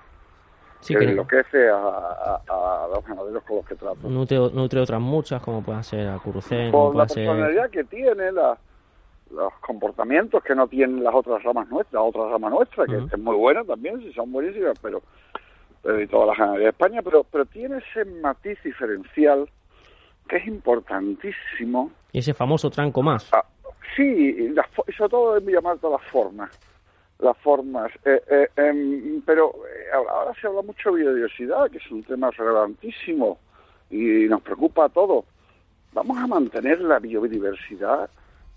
[0.81, 4.09] sí, que enloquece a, a, a, los ganaderos con los que trato.
[4.09, 8.33] Nutre, nutre otras muchas, como pueden ser Acurucén, Por como la puede personalidad que tiene,
[8.33, 8.59] la,
[9.31, 13.09] los comportamientos que no tienen las otras ramas nuestras, la otra rama nuestra, que Ujú.
[13.13, 15.03] es muy buena también, si son buenísimas, pero,
[15.83, 19.49] pero y todas las ganaderías de España, pero, pero tiene ese matiz diferencial
[20.29, 21.91] que es importantísimo.
[22.13, 23.29] Y ese famoso tranco más.
[23.33, 23.45] Ah,
[23.97, 26.51] sí, y y sobre todo en Villamarta las formas.
[27.23, 27.93] Las formas.
[28.05, 32.03] Eh, eh, em, pero eh, ahora ahora se habla mucho de biodiversidad, que es un
[32.03, 33.39] tema relevantísimo
[33.91, 35.25] y nos preocupa a todos.
[35.93, 38.11] Vamos a mantener la biodiversidad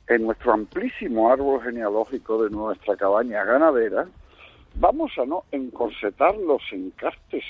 [0.08, 4.08] en nuestro amplísimo árbol genealógico de nuestra cabaña ganadera.
[4.73, 7.43] Vamos a no encorsetar los encastes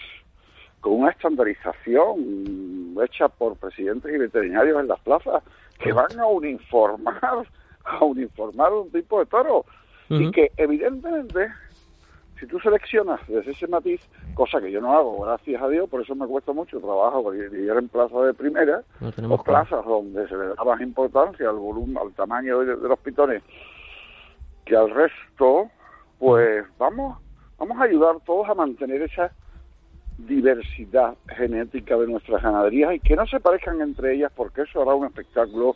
[0.82, 5.42] con una estandarización hecha por presidentes y veterinarios en las plazas
[5.80, 7.48] que van a uniformar
[7.86, 9.66] a uniformar un tipo de toro
[10.10, 11.50] y que evidentemente
[12.40, 14.02] si tú seleccionas desde ese matiz,
[14.34, 17.48] cosa que yo no hago, gracias a Dios, por eso me cuesta mucho trabajo, porque
[17.48, 19.44] vivir en plazas de primera, o claro.
[19.44, 23.42] plazas donde se le da más importancia al volumen, al tamaño de, de los pitones
[24.66, 25.70] que al resto,
[26.20, 27.20] pues vamos,
[27.58, 29.32] vamos a ayudar todos a mantener esa
[30.18, 34.96] diversidad genética de nuestras ganaderías y que no se parezcan entre ellas porque eso hará
[34.96, 35.76] un espectáculo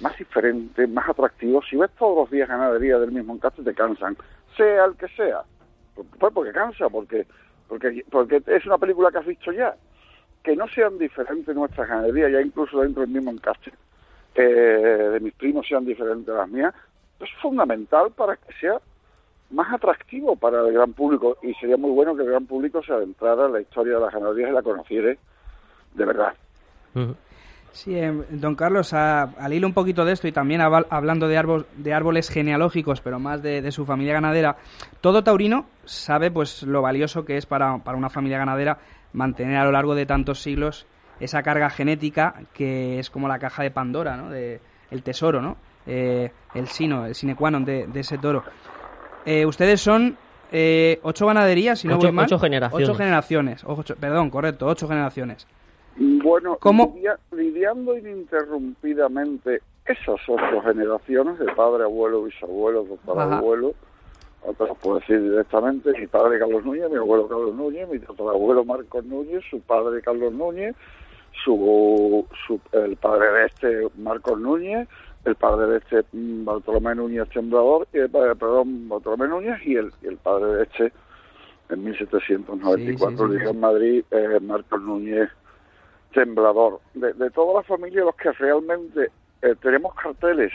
[0.00, 1.62] más diferente, más atractivo.
[1.62, 4.16] Si ves todos los días ganadería del mismo encaste te cansan,
[4.56, 5.42] sea el que sea.
[5.94, 7.26] Pues porque cansa, porque,
[7.68, 9.74] porque, porque es una película que has visto ya.
[10.42, 13.72] Que no sean diferentes nuestras ganaderías, ya incluso dentro del mismo encaste,
[14.34, 16.74] eh, de mis primos sean diferentes a las mías,
[17.20, 18.78] es fundamental para que sea
[19.50, 22.92] más atractivo para el gran público y sería muy bueno que el gran público se
[22.92, 25.16] adentrara en la historia de las ganaderías y la conociera
[25.94, 26.34] de verdad.
[27.74, 31.92] Sí, eh, don Carlos, al hilo un poquito de esto y también hablando de, de
[31.92, 34.56] árboles genealógicos, pero más de, su familia ganadera,
[35.00, 38.78] todo taurino sabe pues lo valioso que es para, para, una familia ganadera
[39.12, 40.86] mantener a lo largo de tantos siglos
[41.18, 44.30] esa carga genética que es como la caja de Pandora, ¿no?
[44.30, 44.60] De,
[44.92, 45.56] el tesoro, ¿no?
[45.86, 48.44] Eh, el sino, el sine qua non de, ese toro.
[49.26, 50.16] Eh, ustedes son
[50.52, 52.26] eh, ocho ganaderías, si no ocho, voy mal.
[52.26, 52.88] Ocho generaciones.
[52.88, 53.64] Ocho generaciones,
[53.98, 55.46] perdón, correcto, ocho generaciones.
[55.96, 56.58] Bueno,
[57.30, 63.74] lidiando ininterrumpidamente esas ocho generaciones de padre, abuelo, bisabuelo, tatarabuelo,
[64.44, 69.04] lo puedo decir directamente, mi padre Carlos Núñez, mi abuelo Carlos Núñez, mi tatarabuelo Marcos
[69.04, 70.74] Núñez, su padre Carlos Núñez,
[71.44, 74.88] su, su el padre de este Marcos Núñez,
[75.24, 79.76] el padre de este mm, Bartolomé Núñez Temblador, y el padre, perdón, Bartolomé Núñez y
[79.76, 80.92] el, el padre de este
[81.70, 85.30] en 1794 sí, en Madrid, eh, Marcos Núñez
[86.14, 86.80] Temblador.
[86.94, 89.10] De, de, toda la familia, los que realmente
[89.42, 90.52] eh, tenemos carteles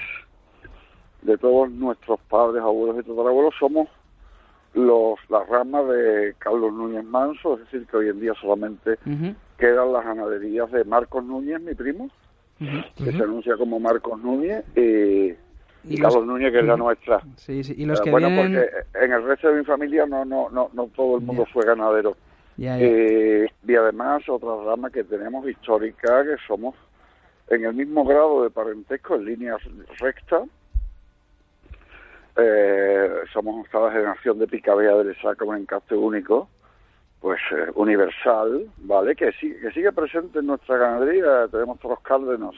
[1.21, 3.87] de todos nuestros padres, abuelos y tatarabuelos, somos
[4.73, 8.97] los las ramas de Carlos Núñez Manso, es decir, que hoy en día solamente
[9.57, 12.09] quedan las ganaderías de Marcos Núñez, mi primo,
[12.57, 15.33] que se anuncia como Marcos Núñez, y,
[15.83, 17.21] y, Carlos Núñez, que es la nuestra.
[17.35, 17.73] Sí, sí.
[17.77, 18.53] Y los que bueno, vienen...
[18.53, 21.65] porque en el resto de mi familia no no no, no todo el mundo fue
[21.65, 22.15] ganadero.
[22.61, 26.75] Eh, y además otra rama que tenemos histórica, que somos
[27.47, 29.57] en el mismo grado de parentesco, en línea
[29.97, 30.43] recta,
[32.37, 36.49] eh, somos octava generación de picabea del como en encaste único,
[37.21, 39.15] pues eh, universal, ¿vale?
[39.15, 41.47] Que, que sigue presente en nuestra ganadería.
[41.49, 42.55] Tenemos todos los cárdenos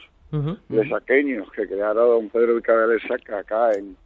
[0.68, 3.96] de saqueños que crearon don Pedro Picabea de Saca acá en,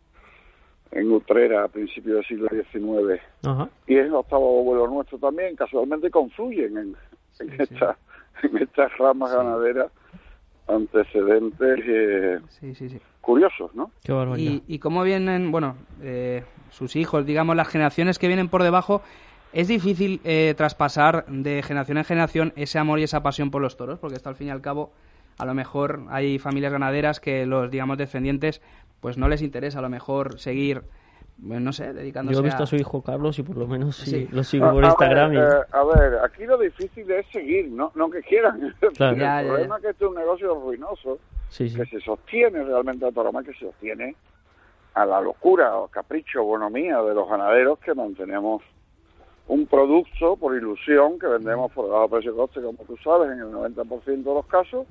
[0.96, 3.22] en Utrera a principios del siglo XIX.
[3.87, 6.96] Y es el octavo abuelo nuestro también, casualmente confluyen en,
[7.40, 7.98] en, esta,
[8.42, 9.92] en estas ramas ganaderas
[10.68, 12.40] antecedentes eh,
[13.20, 13.90] curiosos, ¿no?
[14.37, 19.02] y, y cómo vienen, bueno, eh, sus hijos, digamos, las generaciones que vienen por debajo,
[19.52, 23.76] ¿es difícil eh, traspasar de generación en generación ese amor y esa pasión por los
[23.76, 23.98] toros?
[23.98, 24.92] Porque esto al fin y al cabo,
[25.38, 28.61] a lo mejor hay familias ganaderas que los, digamos, descendientes,
[29.00, 30.82] pues no les interesa a lo mejor seguir
[31.38, 32.66] no sé, dedicándose Yo he visto a...
[32.66, 35.32] su hijo Carlos y por lo menos sí, lo sigo por Instagram.
[35.32, 38.62] Ver, eh, a ver, aquí lo difícil es seguir, no, no que quieran.
[38.80, 41.18] el problema es que este es un negocio ruinoso,
[41.56, 44.16] que se sostiene realmente a más que se sostiene
[44.94, 48.62] a la locura o capricho o bonomía de los ganaderos que mantenemos
[49.48, 53.52] un producto por ilusión que vendemos por de precio coste, como tú sabes, en el
[53.52, 54.87] 90% de los casos.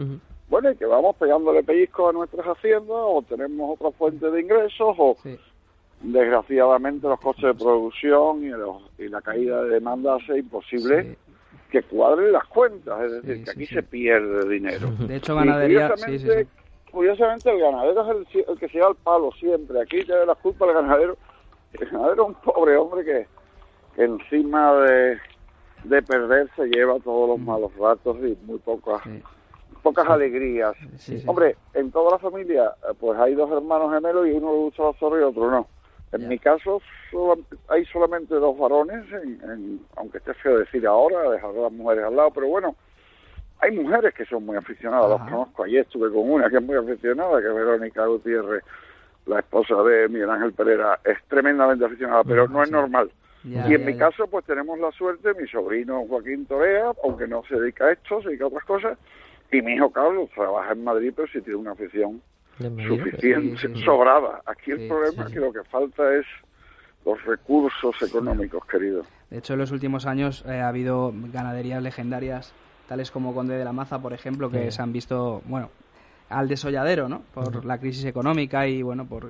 [0.48, 4.96] Bueno, y que vamos pegándole pellizcos a nuestras haciendas o tenemos otra fuente de ingresos
[4.98, 5.18] o
[6.02, 11.18] desgraciadamente los costes de producción y, y la caída de demanda hace imposible
[11.72, 14.92] que cuadren las cuentas, es decir, que aquí se pierde dinero.
[15.00, 15.90] De hecho, ganadería...
[15.90, 16.48] Curiosamente,
[16.92, 19.82] curiosamente, el ganadero es el, que se lleva el palo siempre.
[19.82, 21.18] Aquí tiene la culpa el ganadero.
[21.74, 23.28] El ganadero es un pobre hombre que,
[23.98, 25.18] encima de,
[25.84, 29.02] de perder se lleva todos los malos ratos y muy pocas
[29.86, 30.74] pocas alegrías.
[31.28, 34.82] Hombre, en toda la familia, eh, pues hay dos hermanos gemelos y uno le gusta
[34.82, 35.68] los zorros y otro no.
[36.12, 36.82] En mi caso
[37.68, 39.06] hay solamente dos varones,
[39.98, 42.76] aunque esté feo decir ahora, dejar a las mujeres al lado, pero bueno,
[43.60, 46.78] hay mujeres que son muy aficionadas, los conozco, ayer estuve con una que es muy
[46.78, 48.64] aficionada, que es Verónica Gutiérrez,
[49.26, 53.12] la esposa de Miguel Ángel Pereira, es tremendamente aficionada, pero no es normal.
[53.46, 57.60] Y en mi caso, pues tenemos la suerte, mi sobrino Joaquín Torea, aunque no se
[57.60, 58.98] dedica a esto, se dedica a otras cosas,
[59.52, 62.22] y mi hijo Carlos trabaja en Madrid, pero sí tiene una afición
[62.58, 64.42] suficiente, sobrada.
[64.46, 66.26] Aquí el problema es que lo que falta es
[67.06, 69.04] los recursos económicos, querido.
[69.30, 72.52] De hecho, en los últimos años eh, ha habido ganaderías legendarias,
[72.88, 75.70] tales como Conde de la Maza, por ejemplo, que se han visto, bueno,
[76.30, 77.22] al desolladero, ¿no?
[77.34, 79.30] Por la crisis económica y, bueno, por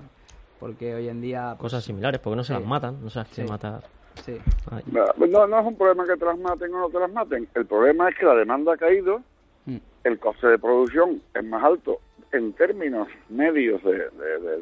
[0.60, 1.56] porque hoy en día...
[1.60, 3.84] Pues, Cosas similares, porque no se las matan, no se las matar.
[4.24, 4.40] Sí.
[4.88, 7.48] No, no es un problema que te las maten o no te las maten.
[7.54, 9.22] El problema es que la demanda ha caído,
[9.66, 9.78] mm.
[10.04, 12.00] el coste de producción es más alto
[12.32, 14.10] en términos medios de,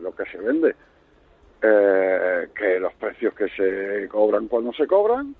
[0.01, 0.75] lo que se vende
[1.61, 5.35] eh, que los precios que se cobran cuando se cobran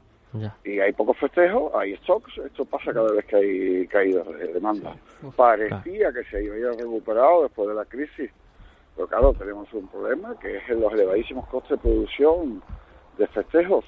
[0.63, 4.95] y hay pocos festejos, hay stocks, esto pasa cada vez que hay caídas de demanda.
[5.35, 8.31] Parecía que se había recuperado después de la crisis,
[8.95, 12.63] pero claro, tenemos un problema que es los elevadísimos costes de producción
[13.17, 13.85] de festejos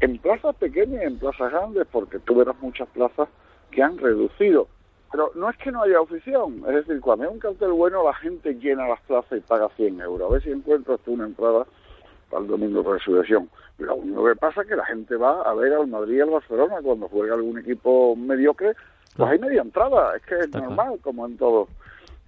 [0.00, 3.28] en plazas pequeñas y en plazas grandes, porque tú verás muchas plazas
[3.70, 4.68] que han reducido
[5.10, 8.14] pero no es que no haya ofición, es decir, cuando hay un cartel bueno la
[8.14, 10.28] gente llena las plazas y paga 100 euros.
[10.28, 11.66] A ver si encuentras tú una entrada
[12.30, 13.48] para el domingo de resurrección.
[13.78, 16.30] Lo único que pasa es que la gente va a ver al Madrid y al
[16.30, 18.74] Barcelona cuando juega algún equipo mediocre
[19.16, 21.68] pues hay media entrada, es que es normal, como en todo.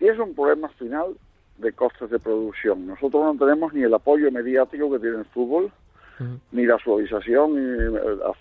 [0.00, 1.14] Y es un problema final
[1.58, 2.86] de costes de producción.
[2.86, 5.70] Nosotros no tenemos ni el apoyo mediático que tiene el fútbol,
[6.52, 7.54] ni la suavización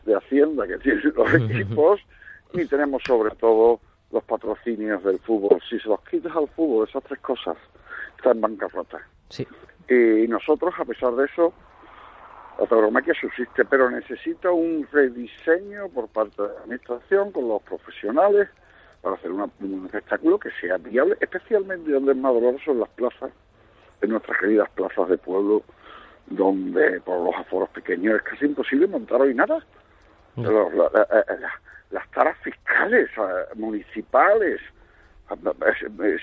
[0.06, 2.02] de Hacienda que tienen los equipos,
[2.54, 3.80] ni tenemos sobre todo
[4.12, 5.62] los patrocinios del fútbol.
[5.70, 7.58] Si se los quitas al fútbol, esas tres cosas,
[8.18, 9.00] está en bancarrota.
[9.30, 9.48] Sí.
[9.90, 11.54] Y nosotros, a pesar de eso,
[12.60, 18.50] la tauromaquia subsiste, pero necesita un rediseño por parte de la Administración con los profesionales
[19.02, 23.32] para hacer un espectáculo que sea viable, especialmente donde es más doloroso en las plazas,
[24.02, 25.64] en nuestras queridas plazas de pueblo,
[26.30, 29.64] donde por los aforos pequeños es casi imposible montar hoy nada.
[30.36, 34.62] las taras fiscales eh, municipales,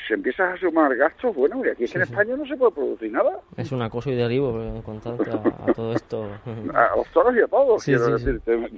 [0.09, 3.41] se empiezan a sumar gastos, bueno, y aquí en España no se puede producir nada.
[3.57, 6.25] Es un acoso y derribo en a, a, todo esto.
[6.75, 8.69] a los toros y a todos, quiero decirte,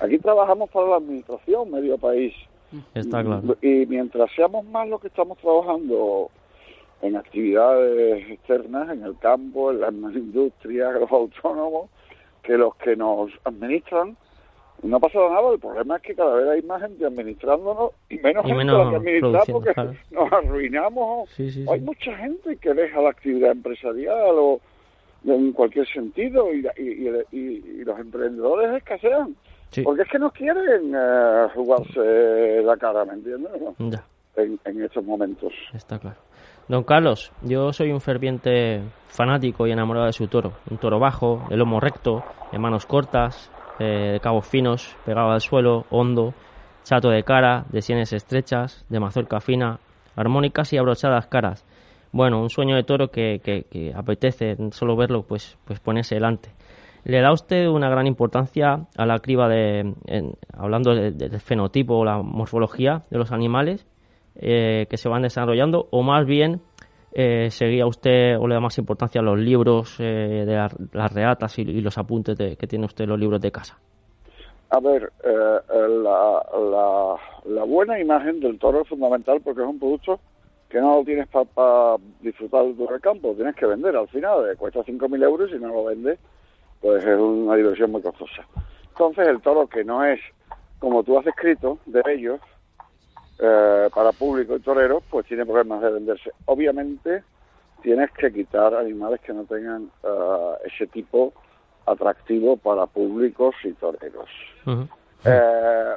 [0.00, 2.34] Aquí trabajamos para la administración, medio país.
[2.94, 3.56] Está claro.
[3.62, 6.30] Y mientras seamos más los que estamos trabajando
[7.04, 11.90] en actividades externas, en el campo, en las industrias, los autónomos,
[12.42, 14.16] que los que nos administran,
[14.82, 18.18] no ha pasado nada, el problema es que cada vez hay más gente administrándonos y
[18.18, 19.72] menos gente la que administrar porque
[20.10, 21.28] nos arruinamos.
[21.38, 24.60] hay mucha gente que deja la actividad empresarial o
[25.26, 26.66] en cualquier sentido y,
[27.32, 29.36] y, los emprendedores escasean.
[29.82, 33.50] Porque es que no quieren eh, jugarse la cara, ¿me entiendes?
[34.36, 35.52] En, en estos momentos.
[35.72, 36.16] Está claro.
[36.66, 40.52] Don Carlos, yo soy un ferviente fanático y enamorado de su toro.
[40.70, 45.42] Un toro bajo, de lomo recto, de manos cortas, eh, de cabos finos, pegado al
[45.42, 46.32] suelo, hondo,
[46.82, 49.78] chato de cara, de sienes estrechas, de mazorca fina,
[50.16, 51.66] armónicas y abrochadas caras.
[52.12, 56.48] Bueno, un sueño de toro que, que, apetece solo verlo, pues, pues ponerse delante.
[57.04, 59.94] ¿Le da usted una gran importancia a la criba de,
[60.56, 63.86] hablando del fenotipo o la morfología de los animales
[64.36, 66.60] eh, que se van desarrollando, o más bien
[67.16, 71.56] eh, seguía usted o le da más importancia a los libros eh, de las reatas
[71.60, 73.78] y, los apuntes que tiene usted los libros de casa?
[74.70, 77.16] A ver, eh, la,
[77.46, 80.18] la, buena imagen del toro es fundamental porque es un producto
[80.68, 84.80] que no lo tienes para disfrutar del campo, lo tienes que vender al final, cuesta
[84.80, 86.18] 5.000 euros y no lo vendes,
[86.80, 88.44] pues es una diversión muy costosa.
[88.88, 90.18] Entonces el toro que no es,
[90.80, 92.40] como tú has escrito, de ellos,
[93.38, 96.30] eh, para público y toreros, pues tiene problemas de venderse.
[96.46, 97.24] Obviamente
[97.82, 101.32] tienes que quitar animales que no tengan eh, ese tipo
[101.84, 104.28] atractivo para públicos y toreros.
[105.24, 105.94] Eh,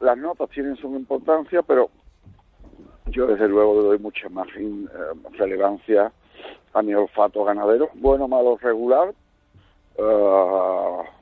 [0.00, 1.90] las notas tienen su importancia, pero
[3.06, 4.48] yo desde luego le doy mucha más
[5.36, 6.10] relevancia
[6.72, 9.12] a mi olfato ganadero, bueno, malo, regular,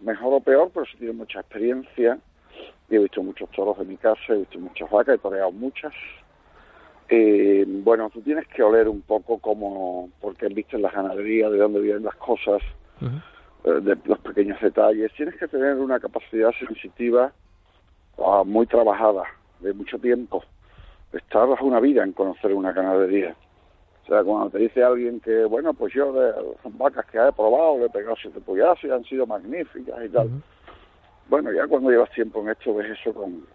[0.01, 2.19] mejor o peor, pero si tiene mucha experiencia
[2.95, 5.93] he visto muchos toros de mi casa, he visto muchas vacas, he toreado muchas.
[7.09, 11.59] Eh, bueno, tú tienes que oler un poco como, porque viste en la ganadería, de
[11.59, 12.63] dónde vienen las cosas,
[13.01, 15.13] eh, de los pequeños detalles.
[15.15, 17.33] Tienes que tener una capacidad sensitiva
[18.19, 19.25] ah, muy trabajada,
[19.61, 20.45] de mucho tiempo.
[21.13, 23.35] Estar una vida en conocer una ganadería.
[24.05, 26.33] O sea, cuando te dice alguien que, bueno, pues yo de
[26.63, 30.09] son vacas que he probado, le he pegado siete pollazos y han sido magníficas y
[30.09, 30.31] tal
[31.29, 33.47] bueno, ya cuando llevas tiempo en esto ves eso con,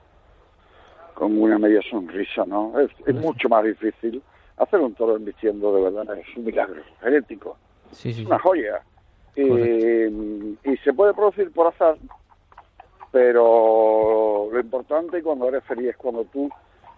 [1.13, 2.73] con una media sonrisa, ¿no?
[2.79, 4.21] Es, mucho más difícil.
[4.57, 7.57] Hacer un toro embistiendo de verdad es un milagro, genético.
[7.91, 8.81] Sí, Una joya.
[9.35, 11.97] Y, y, se puede producir por azar,
[13.11, 16.49] pero lo importante cuando eres feliz es cuando tú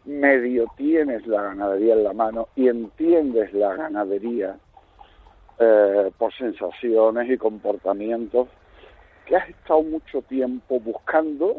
[0.05, 4.57] medio tienes la ganadería en la mano y entiendes la ganadería
[5.59, 8.47] eh, por sensaciones y comportamientos
[9.25, 11.57] que has estado mucho tiempo buscando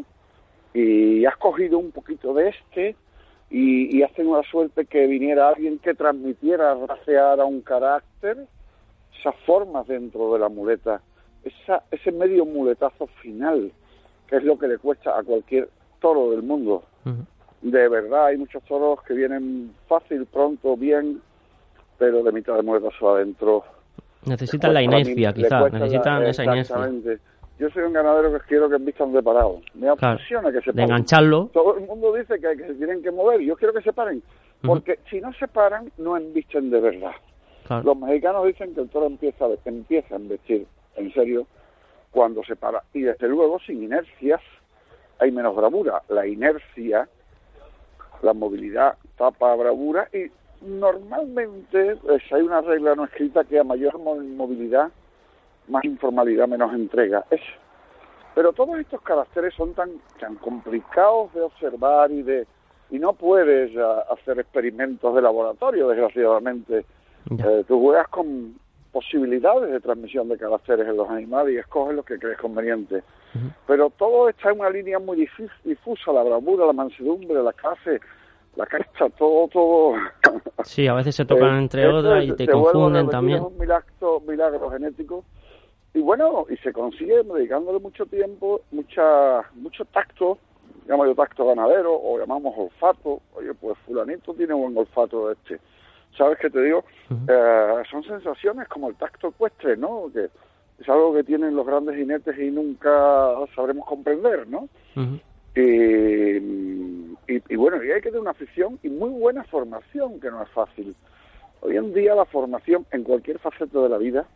[0.73, 2.97] y has cogido un poquito de este
[3.51, 8.49] y, has tenido la suerte que viniera alguien que transmitiera, a un carácter,
[9.17, 11.01] esas formas dentro de la muleta,
[11.45, 13.71] esa, ese medio muletazo final,
[14.27, 15.69] que es lo que le cuesta a cualquier
[16.01, 16.83] toro del mundo.
[17.63, 21.21] De verdad, hay muchos toros que vienen fácil, pronto, bien,
[21.97, 23.63] pero de mitad de muletazo adentro.
[24.27, 26.77] Necesitan la inercia, quizás, necesitan esa inercia
[27.59, 29.61] yo soy un ganadero que quiero que vistan de parado.
[29.75, 30.77] Me apasiona que se paren.
[30.77, 31.51] De engancharlo.
[31.53, 33.41] Todo el mundo dice que, se tienen que mover.
[33.41, 34.23] Yo quiero que se paren.
[34.63, 37.13] Porque si no se paran, no embisten de verdad.
[37.83, 41.47] Los mexicanos dicen que el toro empieza, empieza a embestir en serio
[42.11, 42.83] cuando se para.
[42.93, 44.41] Y desde luego, sin inercias,
[45.19, 46.03] hay menos bravura.
[46.09, 47.09] La inercia,
[48.23, 50.31] la movilidad tapa bravura y
[50.67, 54.91] normalmente pues, hay una regla no escrita que a mayor movilidad
[55.69, 57.25] más informalidad, menos entrega.
[57.31, 57.41] Es
[58.35, 59.91] Pero todos estos caracteres son tan,
[60.21, 62.47] tan complicados de observar y de
[62.91, 66.85] y no puedes ah, hacer experimentos de laboratorio, desgraciadamente.
[67.31, 68.55] Eh, tú juegas con
[68.93, 73.03] posibilidades de transmisión de caracteres en los animales y escoges lo que crees conveniente.
[73.67, 75.29] Pero todo está en una línea muy
[75.65, 78.01] difusa, la bravura, la mansedumbre, la clase,
[78.55, 79.95] la casta, todo, todo.
[80.63, 83.39] Sí, a veces se tocan eh, entre otras y te, confunden también.
[83.39, 85.25] Es un milagro, milagro genético.
[85.95, 90.39] Y bueno, y se consigue dedicándole mucho tiempo, mucha, mucho tacto,
[90.89, 93.23] llamo yo tacto ganadero o llamamos olfato.
[93.35, 95.61] Oye, pues fulanito tiene buen olfato este.
[96.19, 96.85] ¿Sabes qué te digo?
[97.29, 100.11] Eh, son sensaciones como el tacto ecuestre, ¿no?
[100.13, 100.29] Que
[100.81, 104.69] es algo que tienen los grandes jinetes y nunca sabremos comprender, ¿no?
[105.57, 106.39] y,
[107.29, 110.49] y, bueno, y hay que tener una afición y muy buena formación, que no es
[110.51, 110.97] fácil.
[111.61, 114.27] Hoy en día la formación en cualquier faceta de la vida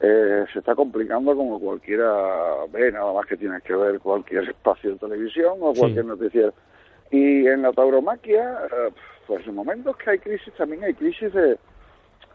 [0.00, 4.92] eh, se está complicando como cualquiera ve, nada más que tienes que ver cualquier espacio
[4.92, 6.52] de televisión o cualquier noticiero.
[7.10, 8.90] Y en la tauromaquia, eh,
[9.26, 11.58] pues en momentos que hay crisis también hay crisis de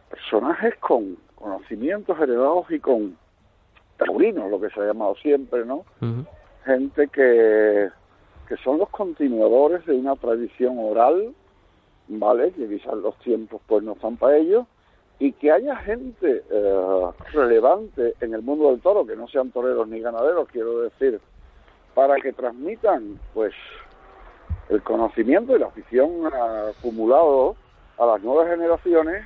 [0.10, 3.18] personajes con conocimientos heredados y con
[3.98, 5.86] taurinos, lo que se ha llamado siempre, ¿no?
[6.66, 7.90] Gente que,
[8.48, 11.34] que son los continuadores de una tradición oral,
[12.08, 12.52] ¿vale?
[12.52, 14.66] Que quizás los tiempos pues no están para ellos,
[15.20, 19.88] y que haya gente eh, relevante en el mundo del toro, que no sean toreros
[19.88, 21.20] ni ganaderos, quiero decir,
[21.94, 23.54] para que transmitan pues
[24.70, 26.32] el conocimiento y la afición
[26.70, 27.58] acumulado
[27.98, 29.26] a las nuevas generaciones,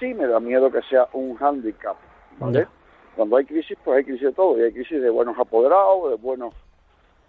[0.00, 1.96] sí me da miedo que sea un hándicap,
[2.38, 2.66] ¿vale?
[3.14, 6.16] Cuando hay crisis, pues hay crisis de todo, y hay crisis de buenos apoderados, de
[6.16, 6.54] buenos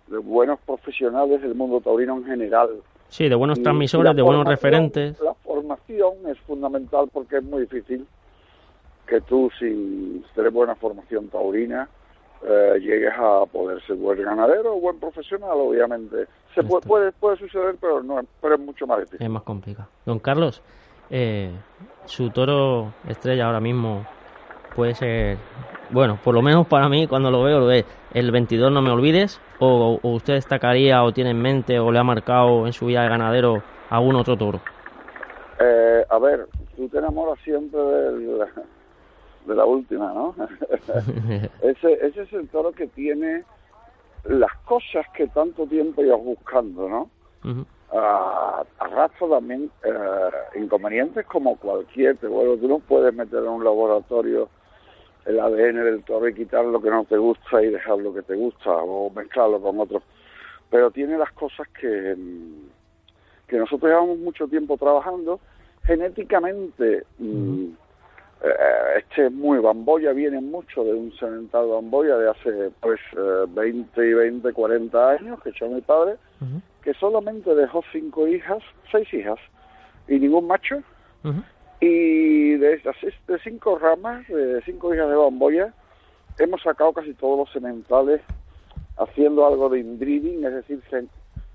[0.07, 2.81] de buenos profesionales del mundo taurino en general.
[3.13, 5.15] Sí, de buenos transmisores, de buenos referentes
[5.53, 8.07] formación es fundamental porque es muy difícil
[9.07, 11.87] que tú, sin tener buena formación taurina,
[12.43, 16.25] eh, llegues a poder ser buen ganadero o buen profesional, obviamente.
[16.55, 19.21] Se puede, puede, puede, suceder, pero, no, pero es mucho más difícil.
[19.21, 19.87] Es más complicado.
[20.05, 20.63] Don Carlos,
[21.11, 21.51] eh,
[22.05, 24.07] su toro estrella ahora mismo
[24.75, 25.37] puede ser,
[25.91, 28.91] bueno, por lo menos para mí, cuando lo veo, lo ve el 22 no me
[28.91, 32.87] olvides, o, o usted destacaría o tiene en mente o le ha marcado en su
[32.87, 34.59] vida de ganadero algún otro toro.
[35.59, 40.35] Eh, a ver, tú te enamoras siempre de la última, ¿no?
[41.61, 43.43] ese, ese es el toro que tiene
[44.25, 47.09] las cosas que tanto tiempo ibas buscando, ¿no?
[47.91, 54.49] Ah, arrastra también eh, inconvenientes como cualquier, bueno, tú no puedes meter en un laboratorio
[55.25, 58.21] el ADN del toro y quitar lo que no te gusta y dejar lo que
[58.21, 60.01] te gusta o mezclarlo con otro.
[60.69, 62.15] Pero tiene las cosas que,
[63.47, 65.39] que nosotros llevamos mucho tiempo trabajando.
[65.83, 67.67] Genéticamente mm,
[68.43, 72.99] eh, este muy bamboya viene mucho de un cemental bamboya de hace pues
[73.49, 76.15] 20 y 20 40 años que echó mi padre
[76.81, 78.61] que solamente dejó cinco hijas
[78.91, 79.39] seis hijas
[80.09, 80.83] y ningún macho
[81.85, 82.95] y de esas
[83.27, 85.73] de cinco ramas de cinco hijas de bamboya
[86.39, 88.21] hemos sacado casi todos los sementales
[88.97, 90.81] haciendo algo de inbreeding es decir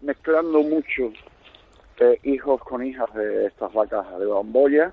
[0.00, 1.10] mezclando mucho
[2.22, 4.92] hijos con hijas de estas vacas de bamboya.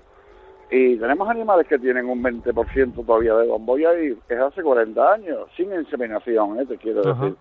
[0.70, 5.48] Y tenemos animales que tienen un 20% todavía de bamboya y es hace 40 años,
[5.56, 6.66] sin inseminación, ¿eh?
[6.66, 7.36] te quiero decir.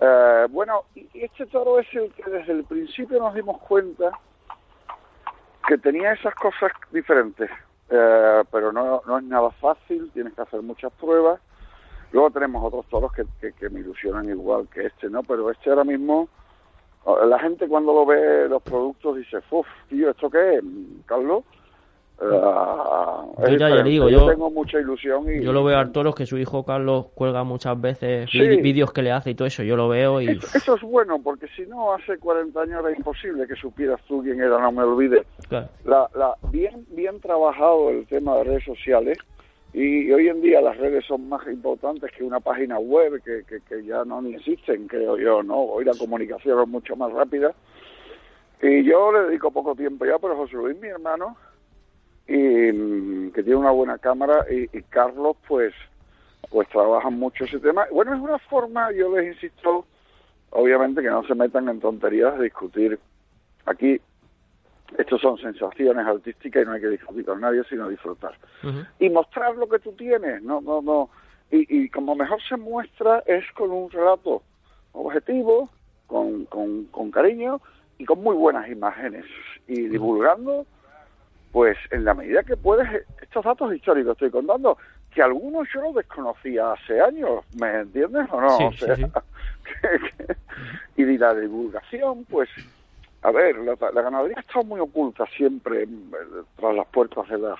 [0.00, 4.12] Eh, bueno, y este toro es el que desde el principio nos dimos cuenta
[5.66, 7.50] que tenía esas cosas diferentes,
[7.90, 11.40] eh, pero no, no es nada fácil, tienes que hacer muchas pruebas.
[12.12, 15.22] Luego tenemos otros toros que, que, que me ilusionan igual que este, ¿no?
[15.22, 16.28] Pero este ahora mismo
[17.24, 20.64] la gente cuando lo ve los productos dice, uff, tío, ¿esto qué es,
[21.06, 21.44] Carlos?
[22.18, 25.44] Yo ya, digo, yo, tengo mucha ilusión y...
[25.44, 29.12] Yo lo veo a toros que su hijo Carlos cuelga muchas veces vídeos que le
[29.12, 30.28] hace y todo eso, yo lo veo y...
[30.28, 34.40] Eso, es bueno, porque si no, hace 40 años era imposible que supieras tú quién
[34.40, 35.26] era, no me olvides.
[35.50, 39.18] La, la, bien, bien trabajado el tema de redes sociales,
[39.76, 43.84] y hoy en día las redes son más importantes que una página web que, que,
[43.84, 45.58] ya no ni existen, creo yo, ¿no?
[45.58, 47.52] Hoy la comunicación es mucho más rápida.
[48.62, 51.36] Y yo le dedico poco tiempo ya, pero José Luis, mi hermano,
[52.26, 55.72] que tiene una buena cámara, y, Carlos, pues,
[56.50, 57.86] pues trabajan mucho ese tema.
[57.92, 59.86] Bueno, es una forma, yo les insisto,
[60.50, 62.98] obviamente que no se metan en tonterías de discutir.
[63.66, 64.00] Aquí
[64.98, 68.34] estos son sensaciones artísticas y no hay que discutir con nadie, sino disfrutar.
[68.98, 71.10] Y mostrar lo que tú tienes, no, no, no.
[71.50, 74.42] Y, y, como mejor se muestra es con un relato
[74.92, 75.70] objetivo,
[76.08, 77.60] con, con, con cariño
[77.98, 79.24] y con muy buenas imágenes.
[79.68, 80.66] Y divulgando,
[81.52, 82.88] pues en la medida que puedes,
[83.20, 84.76] estos datos históricos estoy contando,
[85.10, 88.56] que algunos yo lo desconocía hace años, ¿me entiendes o no?
[88.58, 89.10] Sí, o sea, sí, sí.
[89.80, 90.36] que- que-
[90.96, 92.48] y de la divulgación, pues,
[93.22, 95.88] a ver, la, la ganadería ha estado muy oculta siempre eh,
[96.56, 97.58] tras las puertas de las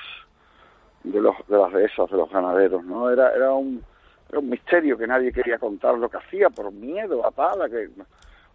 [1.05, 3.11] de los de las dehesas de los ganaderos, ¿no?
[3.11, 3.83] Era era un
[4.29, 7.69] era un misterio que nadie quería contar lo que hacía por miedo a tal, a
[7.69, 7.89] que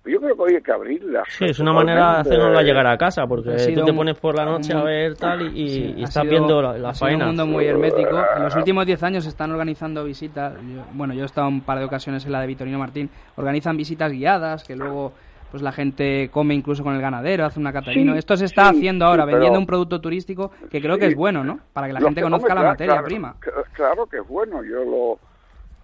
[0.06, 1.24] yo creo que hoy hay que abrirla.
[1.30, 4.36] Sí, es una manera de hacernosla llegar a casa, porque tú te un- pones por
[4.36, 7.26] la noche un- a ver tal y, Sí, y estás sido- viendo la, la faena.
[7.26, 8.20] un mundo muy hermético.
[8.36, 10.54] En los últimos 10 años se están organizando visitas.
[10.56, 13.10] Yo- bueno, yo he estado un par de ocasiones en la de Vitorino Martín.
[13.36, 15.14] Organizan visitas guiadas que luego
[15.52, 18.10] pues la gente come incluso con el ganadero, hace una cata Sí.
[18.16, 21.08] Esto se está sí, haciendo ahora, sí, pero- vendiendo un producto turístico que creo que
[21.08, 21.60] es bueno, ¿no?
[21.74, 23.36] Para que la gente conozca hombre, la claro, materia claro, prima.
[23.42, 25.20] cl- Claro que es bueno, yo lo,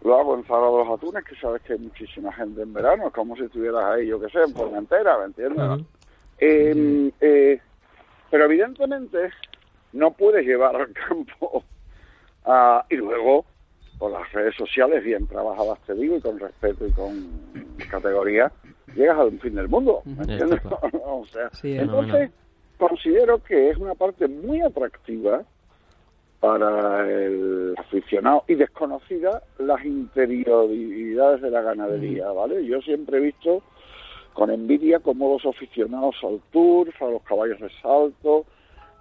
[0.02, 3.08] lo hago en Zara de los Atunes, que sabes que hay muchísima gente en verano,
[3.08, 5.66] es como si estuvieras ahí, yo qué sé, en Formentera, ¿me entiendes?
[5.66, 5.86] Ujú.
[6.40, 7.62] Eh, eh,
[8.30, 9.32] pero evidentemente
[9.94, 11.64] no puedes llevar al campo
[12.46, 13.46] a- y luego
[13.98, 18.52] por las redes sociales bien trabajadas te digo y con respeto y con categoría
[18.94, 20.62] llegas al fin del mundo ¿me entiendes?
[21.04, 22.30] o sea, Sí, entonces
[22.78, 25.44] considero que es una parte muy atractiva
[26.40, 32.66] para el aficionado y desconocida las interioridades de la ganadería, ¿vale?
[32.66, 33.64] Yo siempre he visto
[34.34, 38.46] con envidia cómo los aficionados al tour, a los caballos de salto,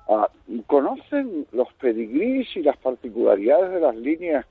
[0.09, 0.31] ah,
[0.67, 4.47] conocen los pedigrís y las particularidades de las líneas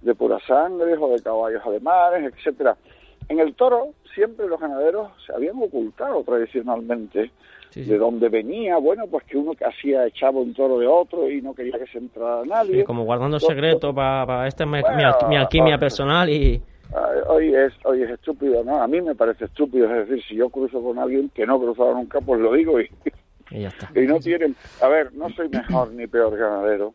[0.00, 2.76] de pura sangre o de caballos alemanes, etcétera.
[3.28, 7.30] En el toro siempre los ganaderos se habían ocultado tradicionalmente
[7.70, 7.90] Sí, sí.
[7.90, 11.42] de dónde venía, bueno, pues que uno que hacía echaba un toro de otro y
[11.42, 12.78] no quería que se entrara nadie.
[12.78, 16.62] Sí, como guardando secreto para esta Bueno, mi al- mi alquimia personal y
[17.26, 18.80] Hoy es, hoy es estúpido, ¿no?
[18.80, 21.60] A mí me parece estúpido, es decir, si yo cruzo con alguien que no he
[21.60, 22.88] cruzado nunca, pues lo digo y,
[23.50, 23.90] y ya está.
[23.96, 24.54] y no tienen...
[24.80, 26.94] A ver, no soy mejor ni peor ganadero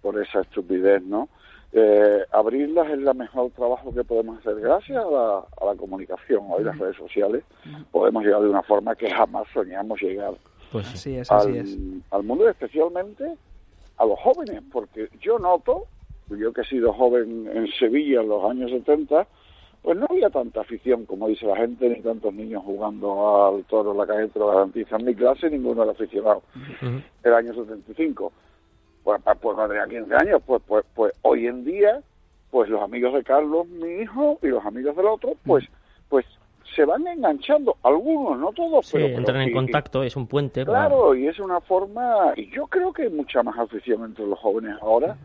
[0.00, 1.28] por esa estupidez, ¿no?
[1.76, 6.44] Eh, abrirlas es el mejor trabajo que podemos hacer gracias a la, a la comunicación.
[6.48, 7.42] Hoy las redes sociales
[7.90, 10.34] podemos llegar de una forma que jamás soñamos llegar
[10.70, 10.94] Pues sí.
[10.94, 11.76] Así es, así al, es.
[12.12, 13.24] al mundo y especialmente
[13.96, 15.86] a los jóvenes, porque yo noto,
[16.30, 19.26] yo que he sido joven en Sevilla en los años 70,
[19.82, 23.90] pues no había tanta afición como dice la gente, ni tantos niños jugando al toro
[23.90, 24.94] en la calle te lo garantiza.
[24.96, 26.42] En mi clase ninguno era aficionado.
[26.54, 27.02] Ujú.
[27.24, 28.32] El año 75.
[29.04, 32.00] Pues, pues cuando tenía 15 años, pues, pues, pues hoy en día,
[32.50, 35.64] pues los amigos de Carlos, mi hijo, y los amigos del otro, pues,
[36.08, 36.24] pues
[36.74, 37.76] se van enganchando.
[37.82, 39.54] Algunos, no todos, Sí, pero, pero entran en sí.
[39.54, 40.64] contacto, es un puente.
[40.64, 44.26] para- Claro, y es una forma, y yo creo que hay mucha más afición entre
[44.26, 45.16] los jóvenes ahora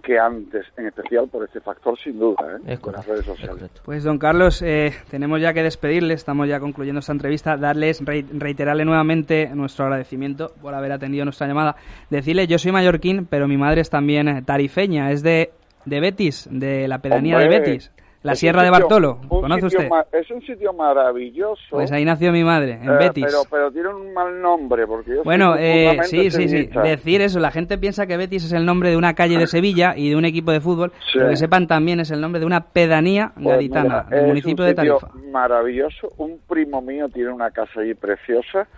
[0.00, 2.72] que antes, en especial por este factor, sin duda, ¿eh?
[2.74, 3.70] Es con las redes es sociales.
[3.84, 8.26] Pues don Carlos, eh, tenemos ya que despedirle, estamos ya concluyendo esta entrevista, darles, rei-
[8.32, 11.76] reiterarle nuevamente nuestro agradecimiento por haber atendido nuestra llamada.
[12.10, 15.50] Decirle, yo soy mallorquín, pero mi madre es también tarifeña, es de,
[15.84, 17.92] de Betis, de la pedanía de Betis,
[18.22, 19.88] la es Sierra de Bartolo, ¿conoce usted?
[20.12, 21.62] es un sitio maravilloso.
[21.70, 23.24] Pues ahí nació mi madre, en eh, Betis.
[23.24, 26.70] Pero, pero tiene un mal nombre, porque yo Bueno, eh, sí, sí, sí.
[26.82, 29.94] Decir eso, la gente piensa que Betis es el nombre de una calle de Sevilla
[29.96, 31.12] y de un equipo de fútbol, Sí.
[31.18, 34.26] pero que sepan también es el nombre de una pedanía Pues gaditana mira, del es
[34.26, 35.30] municipio un de sitio Tarifa.
[35.32, 36.08] maravilloso.
[36.18, 38.68] Un primo mío tiene una casa allí preciosa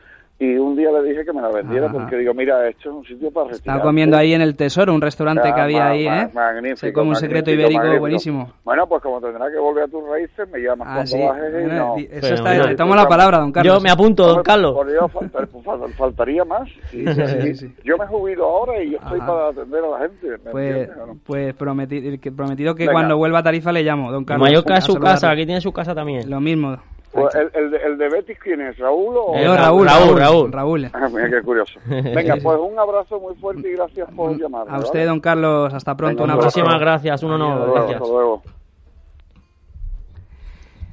[0.44, 1.92] y un día le dije que me la vendiera Ajá.
[1.94, 3.60] porque digo, mira, esto es un sitio para retirar.
[3.76, 6.30] Estaba comiendo ahí en el Tesoro, un restaurante Ah, que había ma- ahí, ma- ¿eh?
[6.34, 8.00] magnífico, Se come un secreto ibérico magnífico.
[8.00, 8.52] buenísimo.
[8.64, 11.18] Bueno, pues como tendrá que volver a tus raíces, me llamas Ah, cuando sí.
[11.22, 11.94] bajes y Bueno, no...
[11.96, 12.34] di- Eso Pero
[12.64, 13.74] está, tomo la palabra, don Carlos.
[13.76, 14.72] Yo me apunto, don Carlos.
[14.74, 16.68] por Dios, fal- faltaría más.
[16.92, 17.74] Y- sí, sí.
[17.84, 19.26] Yo me jubilo ahora y yo estoy Ajá.
[19.28, 20.28] para atender a la gente.
[20.44, 21.16] ¿me Pues, no?
[21.24, 22.92] pues prometido que Venga.
[22.92, 24.48] cuando vuelva a Tarifa le llamo, don Carlos.
[24.48, 26.28] Mallorca a es su casa, aquí tiene su casa también.
[26.30, 26.76] Lo mismo.
[27.12, 28.78] Pues, el, el, de, el de Betis, ¿quién es?
[28.78, 29.34] ¿Raúl o...?
[29.36, 30.90] Eh, Raúl, Raúl, Raúl, Raúl.
[30.94, 31.78] Ah, mira, qué curioso.
[31.86, 34.72] Venga, pues un abrazo muy fuerte y gracias por llamarme.
[34.74, 35.06] A usted, ¿vale?
[35.06, 36.22] don Carlos, hasta pronto.
[36.22, 36.58] Venga, un abrazo.
[36.58, 38.00] Muchísimas gracias, un honor, gracias.
[38.00, 38.42] hasta luego.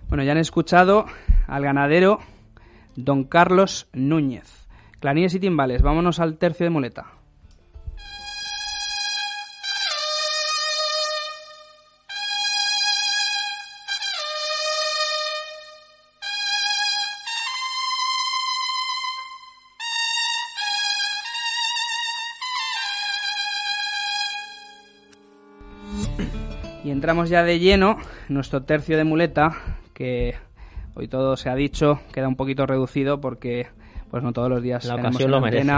[0.09, 1.05] Bueno, ya han escuchado
[1.47, 2.19] al ganadero
[2.95, 4.67] don Carlos Núñez.
[4.99, 7.05] Clarines y timbales, vámonos al tercio de muleta.
[27.09, 27.97] Entramos ya de lleno
[28.27, 29.57] en nuestro tercio de muleta,
[29.95, 30.35] que
[30.93, 33.65] hoy todo se ha dicho, queda un poquito reducido porque
[34.11, 35.71] pues no todos los días La tenemos ocasión en lo merece.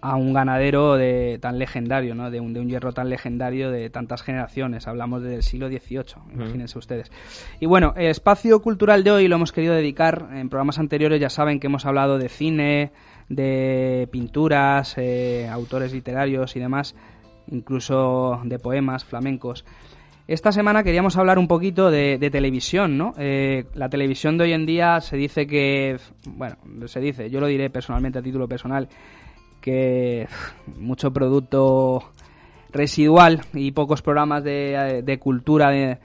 [0.00, 2.32] a un ganadero de tan legendario, ¿no?
[2.32, 4.88] De un, de un hierro tan legendario de tantas generaciones.
[4.88, 7.12] Hablamos del siglo XVIII, imagínense ustedes.
[7.60, 10.26] Y bueno, el espacio cultural de hoy lo hemos querido dedicar.
[10.32, 12.90] En programas anteriores ya saben que hemos hablado de cine,
[13.28, 16.96] de pinturas, eh, autores literarios y demás.
[17.50, 19.64] incluso de poemas flamencos.
[20.28, 23.14] Esta semana queríamos hablar un poquito de, televisión, ¿no?
[23.16, 27.46] Eh, la televisión de hoy en día se dice que, bueno, se dice, yo lo
[27.46, 28.90] diré personalmente a título personal,
[29.62, 30.28] que
[30.78, 32.12] mucho producto
[32.70, 35.96] residual y pocos programas de, cultura, de,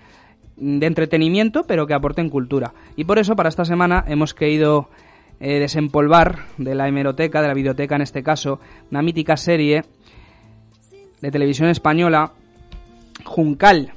[0.55, 2.73] entretenimiento, pero que aporten cultura.
[2.95, 4.87] Y por eso para esta semana hemos querido
[5.41, 9.83] eh, desempolvar de la hemeroteca, de la biblioteca en este caso, una mítica serie
[11.19, 12.31] de televisión española,
[13.25, 13.91] Juncal.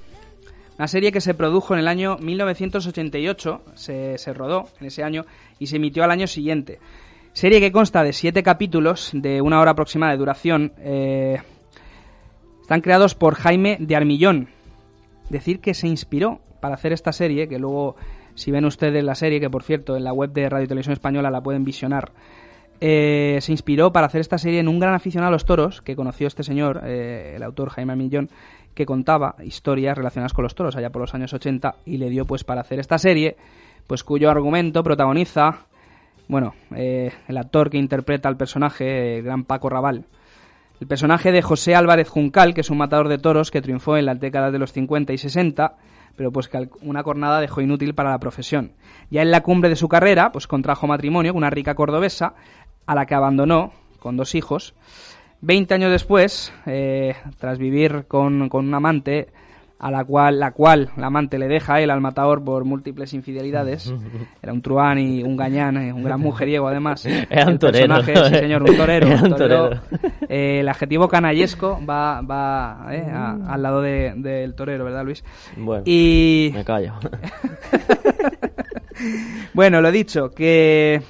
[0.79, 5.25] Una serie que se produjo en el año 1988, se, se rodó en ese año
[5.59, 6.79] y se emitió al año siguiente.
[7.33, 10.73] Serie que consta de siete capítulos de una hora aproximada de duración.
[10.79, 11.39] Eh,
[12.63, 14.49] están creados por Jaime de Armillón.
[15.29, 17.97] Decir que se inspiró para hacer esta serie, que luego,
[18.35, 21.31] si ven ustedes la serie, que por cierto en la web de Radio Televisión Española
[21.31, 22.13] la pueden visionar,
[22.81, 25.95] eh, se inspiró para hacer esta serie en un gran aficionado a los toros que
[25.95, 28.31] conoció este señor, eh, el autor Jaime Armillón,
[28.77, 32.27] que contaba historias relacionadas con los toros allá por los años 80 y le dio
[32.27, 33.37] pues para hacer esta serie,
[33.89, 35.67] pues cuyo argumento protagoniza
[36.29, 40.07] bueno, eh, el actor que interpreta al personaje, el gran Paco Raval.
[40.81, 44.07] El personaje de José Álvarez Juncal, que es un matador de toros que triunfó en
[44.07, 45.77] las décadas de los 50 y 60,
[46.17, 48.73] pero pues que una cornada dejó inútil para la profesión.
[49.11, 52.35] Ya en la cumbre de su carrera, pues contrajo matrimonio con una rica cordobesa,
[52.87, 54.75] a la que abandonó con dos hijos.
[55.41, 59.29] Veinte años después, eh, tras vivir con, con un amante,
[59.79, 63.13] a la cual la cual la amante le deja a él al matador por múltiples
[63.13, 63.93] infidelidades.
[64.43, 67.05] Era un truán y un gañán, eh, un gran mujeriego además.
[67.31, 68.03] Era un torero.
[68.03, 69.71] sí señor, un torero.
[70.29, 75.23] Eh, el adjetivo canallesco va, va eh, al lado del torero, ¿verdad, Luis?
[75.57, 76.51] Bueno, y...
[76.55, 76.95] me callo.
[79.53, 81.03] bueno, lo dicho, que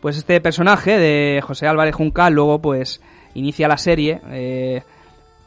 [0.00, 3.00] pues este personaje de José Álvarez Juncal luego pues
[3.34, 4.20] inicia la serie...
[4.30, 4.82] Eh,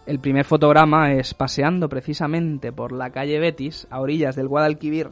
[0.05, 5.11] el primer fotograma es paseando precisamente por la calle Betis, a orillas del Guadalquivir.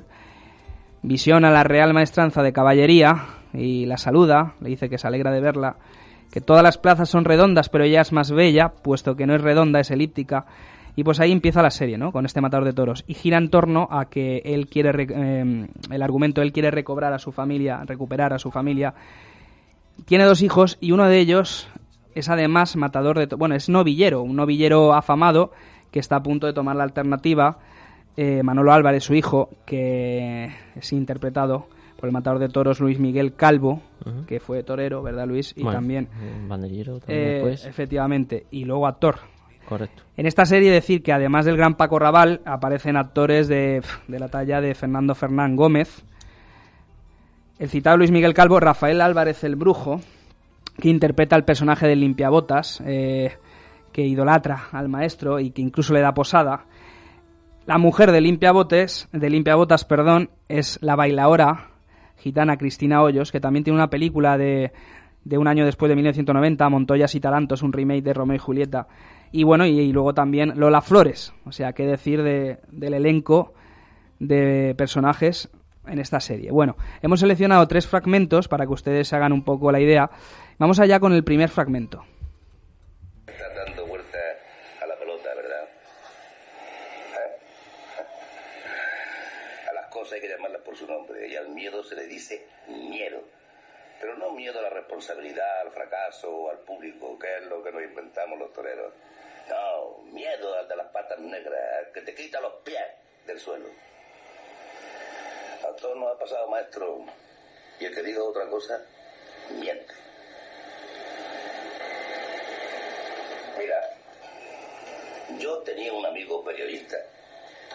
[1.02, 5.40] Visiona la Real Maestranza de Caballería y la saluda, le dice que se alegra de
[5.40, 5.78] verla,
[6.32, 9.42] que todas las plazas son redondas, pero ella es más bella, puesto que no es
[9.42, 10.46] redonda, es elíptica.
[10.96, 12.12] Y pues ahí empieza la serie, ¿no?
[12.12, 13.06] Con este matador de toros.
[13.08, 17.20] Y gira en torno a que él quiere, eh, el argumento, él quiere recobrar a
[17.20, 18.94] su familia, recuperar a su familia.
[20.04, 21.70] Tiene dos hijos y uno de ellos
[22.16, 23.36] es además matador de...
[23.36, 25.52] Bueno, es novillero, un novillero afamado
[25.92, 27.60] que está a punto de tomar la alternativa.
[28.18, 33.36] Eh, Manolo Álvarez, su hijo, que es interpretado por el matador de toros Luis Miguel
[33.36, 33.82] Calvo,
[34.28, 35.54] que fue torero, ¿verdad, Luis?
[35.56, 36.10] Y también...
[36.48, 38.48] Banderillero también eh, Efectivamente.
[38.52, 39.20] Y luego actor.
[39.70, 40.04] Correcto.
[40.18, 44.28] En esta serie decir que además del gran Paco Raval aparecen actores de, de la
[44.28, 46.04] talla de Fernando Fernán Gómez,
[47.60, 50.02] el citado Luis Miguel Calvo, Rafael Álvarez el Brujo,
[50.82, 53.38] que interpreta al personaje de Limpiabotas, eh,
[53.94, 56.66] que idolatra al maestro y que incluso le da posada.
[57.66, 61.70] La mujer de Limpiabotes, de Limpiabotas, perdón, es la bailaora
[62.18, 64.74] gitana Cristina Hoyos, que también tiene una película de,
[65.24, 68.88] de un año después de 1990, Montoyas y Tarantos, un remake de Romeo y Julieta.
[69.32, 73.54] Y bueno, y, luego también Lola Flores, o sea, qué decir de, del elenco
[74.20, 75.50] de personajes
[75.88, 76.52] en esta serie.
[76.52, 80.12] Bueno, hemos seleccionado tres fragmentos para que ustedes se hagan un poco la idea
[80.62, 82.06] Vamos allá con el primer fragmento.
[83.26, 84.20] Está dando vuelta
[84.80, 85.68] a la pelota, ¿verdad?
[89.68, 92.46] A las cosas hay que llamarlas por su nombre y al miedo se le dice
[92.68, 93.24] miedo.
[94.00, 97.82] Pero no miedo a la responsabilidad, al fracaso al público, que es lo que nos
[97.82, 98.94] inventamos los toreros.
[99.50, 102.86] No, miedo al de las patas negras, que te quita los pies
[103.26, 103.66] del suelo.
[105.68, 107.04] A todos nos ha pasado, maestro.
[107.80, 108.80] Y el que diga otra cosa,
[109.60, 110.11] miente.
[115.40, 116.98] Yo tenía un amigo periodista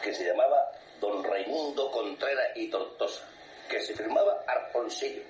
[0.03, 0.71] que se llamaba
[1.01, 3.23] don Raimundo Contreras y Tortosa,
[3.69, 5.23] que se firmaba Arponcillo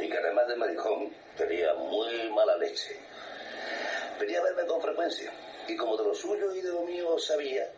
[0.00, 2.98] y que además de maricón tenía muy mala leche.
[4.18, 5.32] Venía a verme con frecuencia
[5.66, 7.70] y como de lo suyo y de lo mío sabía,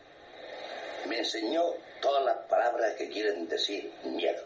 [1.07, 1.62] me enseñó
[2.01, 4.42] todas las palabras que quieren decir miedo.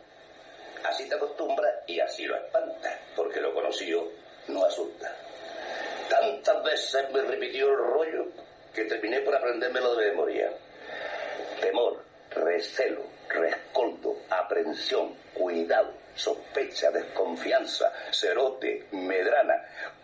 [0.84, 4.08] Así te acostumbras y así lo espantas, porque lo conocido
[4.48, 5.16] no asusta.
[6.10, 8.26] Tantas veces me repitió el rollo
[8.74, 10.50] que terminé por aprendérmelo de memoria.
[11.60, 19.54] Temor, recelo, rescoldo, aprensión, cuidado, sospecha, desconfianza, cerote, medrana,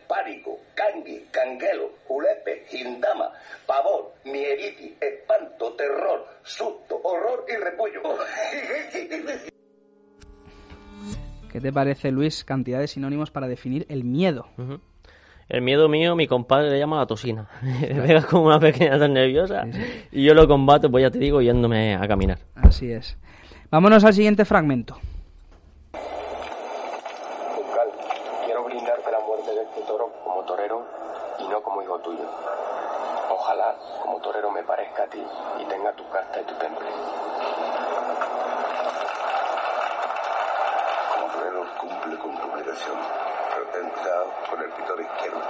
[0.06, 3.32] pánico, cangui, canguelo, julepe, gindama,
[3.66, 8.02] pavor, mieriti, espanto, terror, susto, horror y repullo.
[11.50, 12.44] ¿Qué te parece, Luis?
[12.44, 14.46] Cantidad de sinónimos para definir el miedo.
[15.48, 17.48] El miedo mío, mi compadre le llama la tosina.
[17.80, 19.64] Pega como una pequeña tan nerviosa
[20.10, 22.38] y yo lo combato, pues ya te digo, yéndome a caminar.
[22.56, 23.16] Así es.
[23.70, 24.96] Vámonos al siguiente fragmento.
[27.54, 27.88] Juncal,
[28.44, 30.86] quiero brindarte la muerte de este toro como torero
[31.40, 32.24] y no como hijo tuyo.
[33.30, 35.22] Ojalá como torero me parezca a ti
[35.60, 36.86] y tenga tu casta y tu temple.
[41.14, 42.96] Como torero cumple con tu obligación,
[43.52, 45.40] pero ten cuidado con el pitor izquierdo.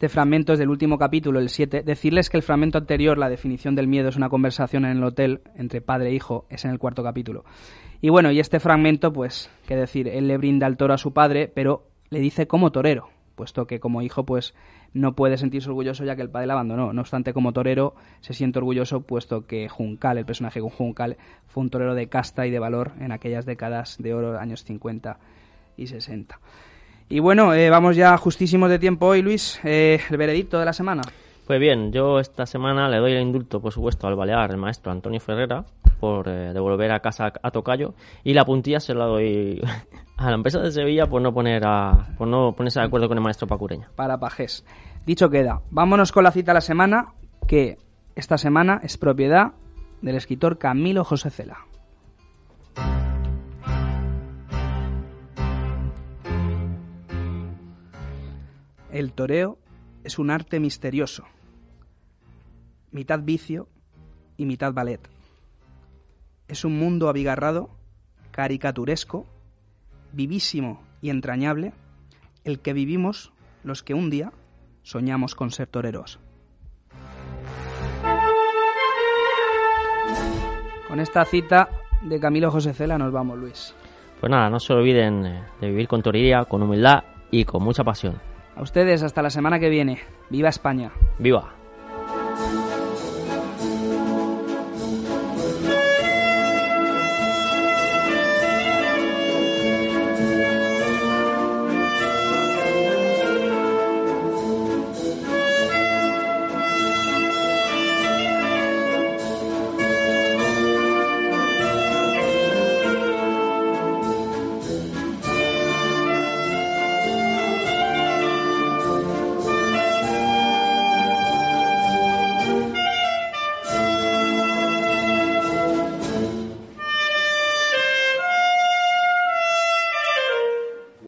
[0.00, 1.82] Este fragmento es del último capítulo, el 7.
[1.82, 5.42] Decirles que el fragmento anterior, la definición del miedo, es una conversación en el hotel
[5.56, 7.44] entre padre e hijo, es en el cuarto capítulo.
[8.00, 11.12] Y bueno, y este fragmento, pues, qué decir, él le brinda el toro a su
[11.12, 14.54] padre, pero le dice como torero, puesto que como hijo, pues,
[14.94, 16.94] no puede sentirse orgulloso ya que el padre le abandonó.
[16.94, 21.62] No obstante, como torero, se siente orgulloso, puesto que Juncal, el personaje con Juncal, fue
[21.62, 25.18] un torero de casta y de valor en aquellas décadas de oro, años 50
[25.76, 26.40] y 60.
[27.12, 29.58] Y bueno, eh, vamos ya justísimos de tiempo hoy, Luis.
[29.64, 31.02] Eh, el veredicto de la semana.
[31.44, 34.92] Pues bien, yo esta semana le doy el indulto, por supuesto, al balear, el maestro
[34.92, 35.64] Antonio Ferrera,
[35.98, 39.60] por eh, devolver a casa a Tocayo, y la puntilla se la doy
[40.18, 43.18] a la empresa de Sevilla por no poner a, por no ponerse de acuerdo con
[43.18, 43.90] el maestro Pacureña.
[43.96, 44.64] para Pajés.
[45.04, 47.14] Dicho queda, vámonos con la cita de la semana,
[47.48, 47.78] que
[48.14, 49.54] esta semana es propiedad
[50.00, 51.66] del escritor Camilo José Cela.
[58.92, 59.56] El toreo
[60.02, 61.24] es un arte misterioso,
[62.90, 63.68] mitad vicio
[64.36, 65.00] y mitad ballet.
[66.48, 67.70] Es un mundo abigarrado,
[68.32, 69.26] caricaturesco,
[70.12, 71.72] vivísimo y entrañable,
[72.42, 73.32] el que vivimos
[73.62, 74.32] los que un día
[74.82, 76.18] soñamos con ser toreros.
[80.88, 81.68] Con esta cita
[82.02, 83.72] de Camilo José Cela nos vamos, Luis.
[84.18, 87.84] Pues nada, no se olviden eh, de vivir con torería, con humildad y con mucha
[87.84, 88.29] pasión.
[88.60, 90.00] A ustedes hasta la semana que viene.
[90.28, 90.92] ¡Viva España!
[91.18, 91.59] ¡Viva!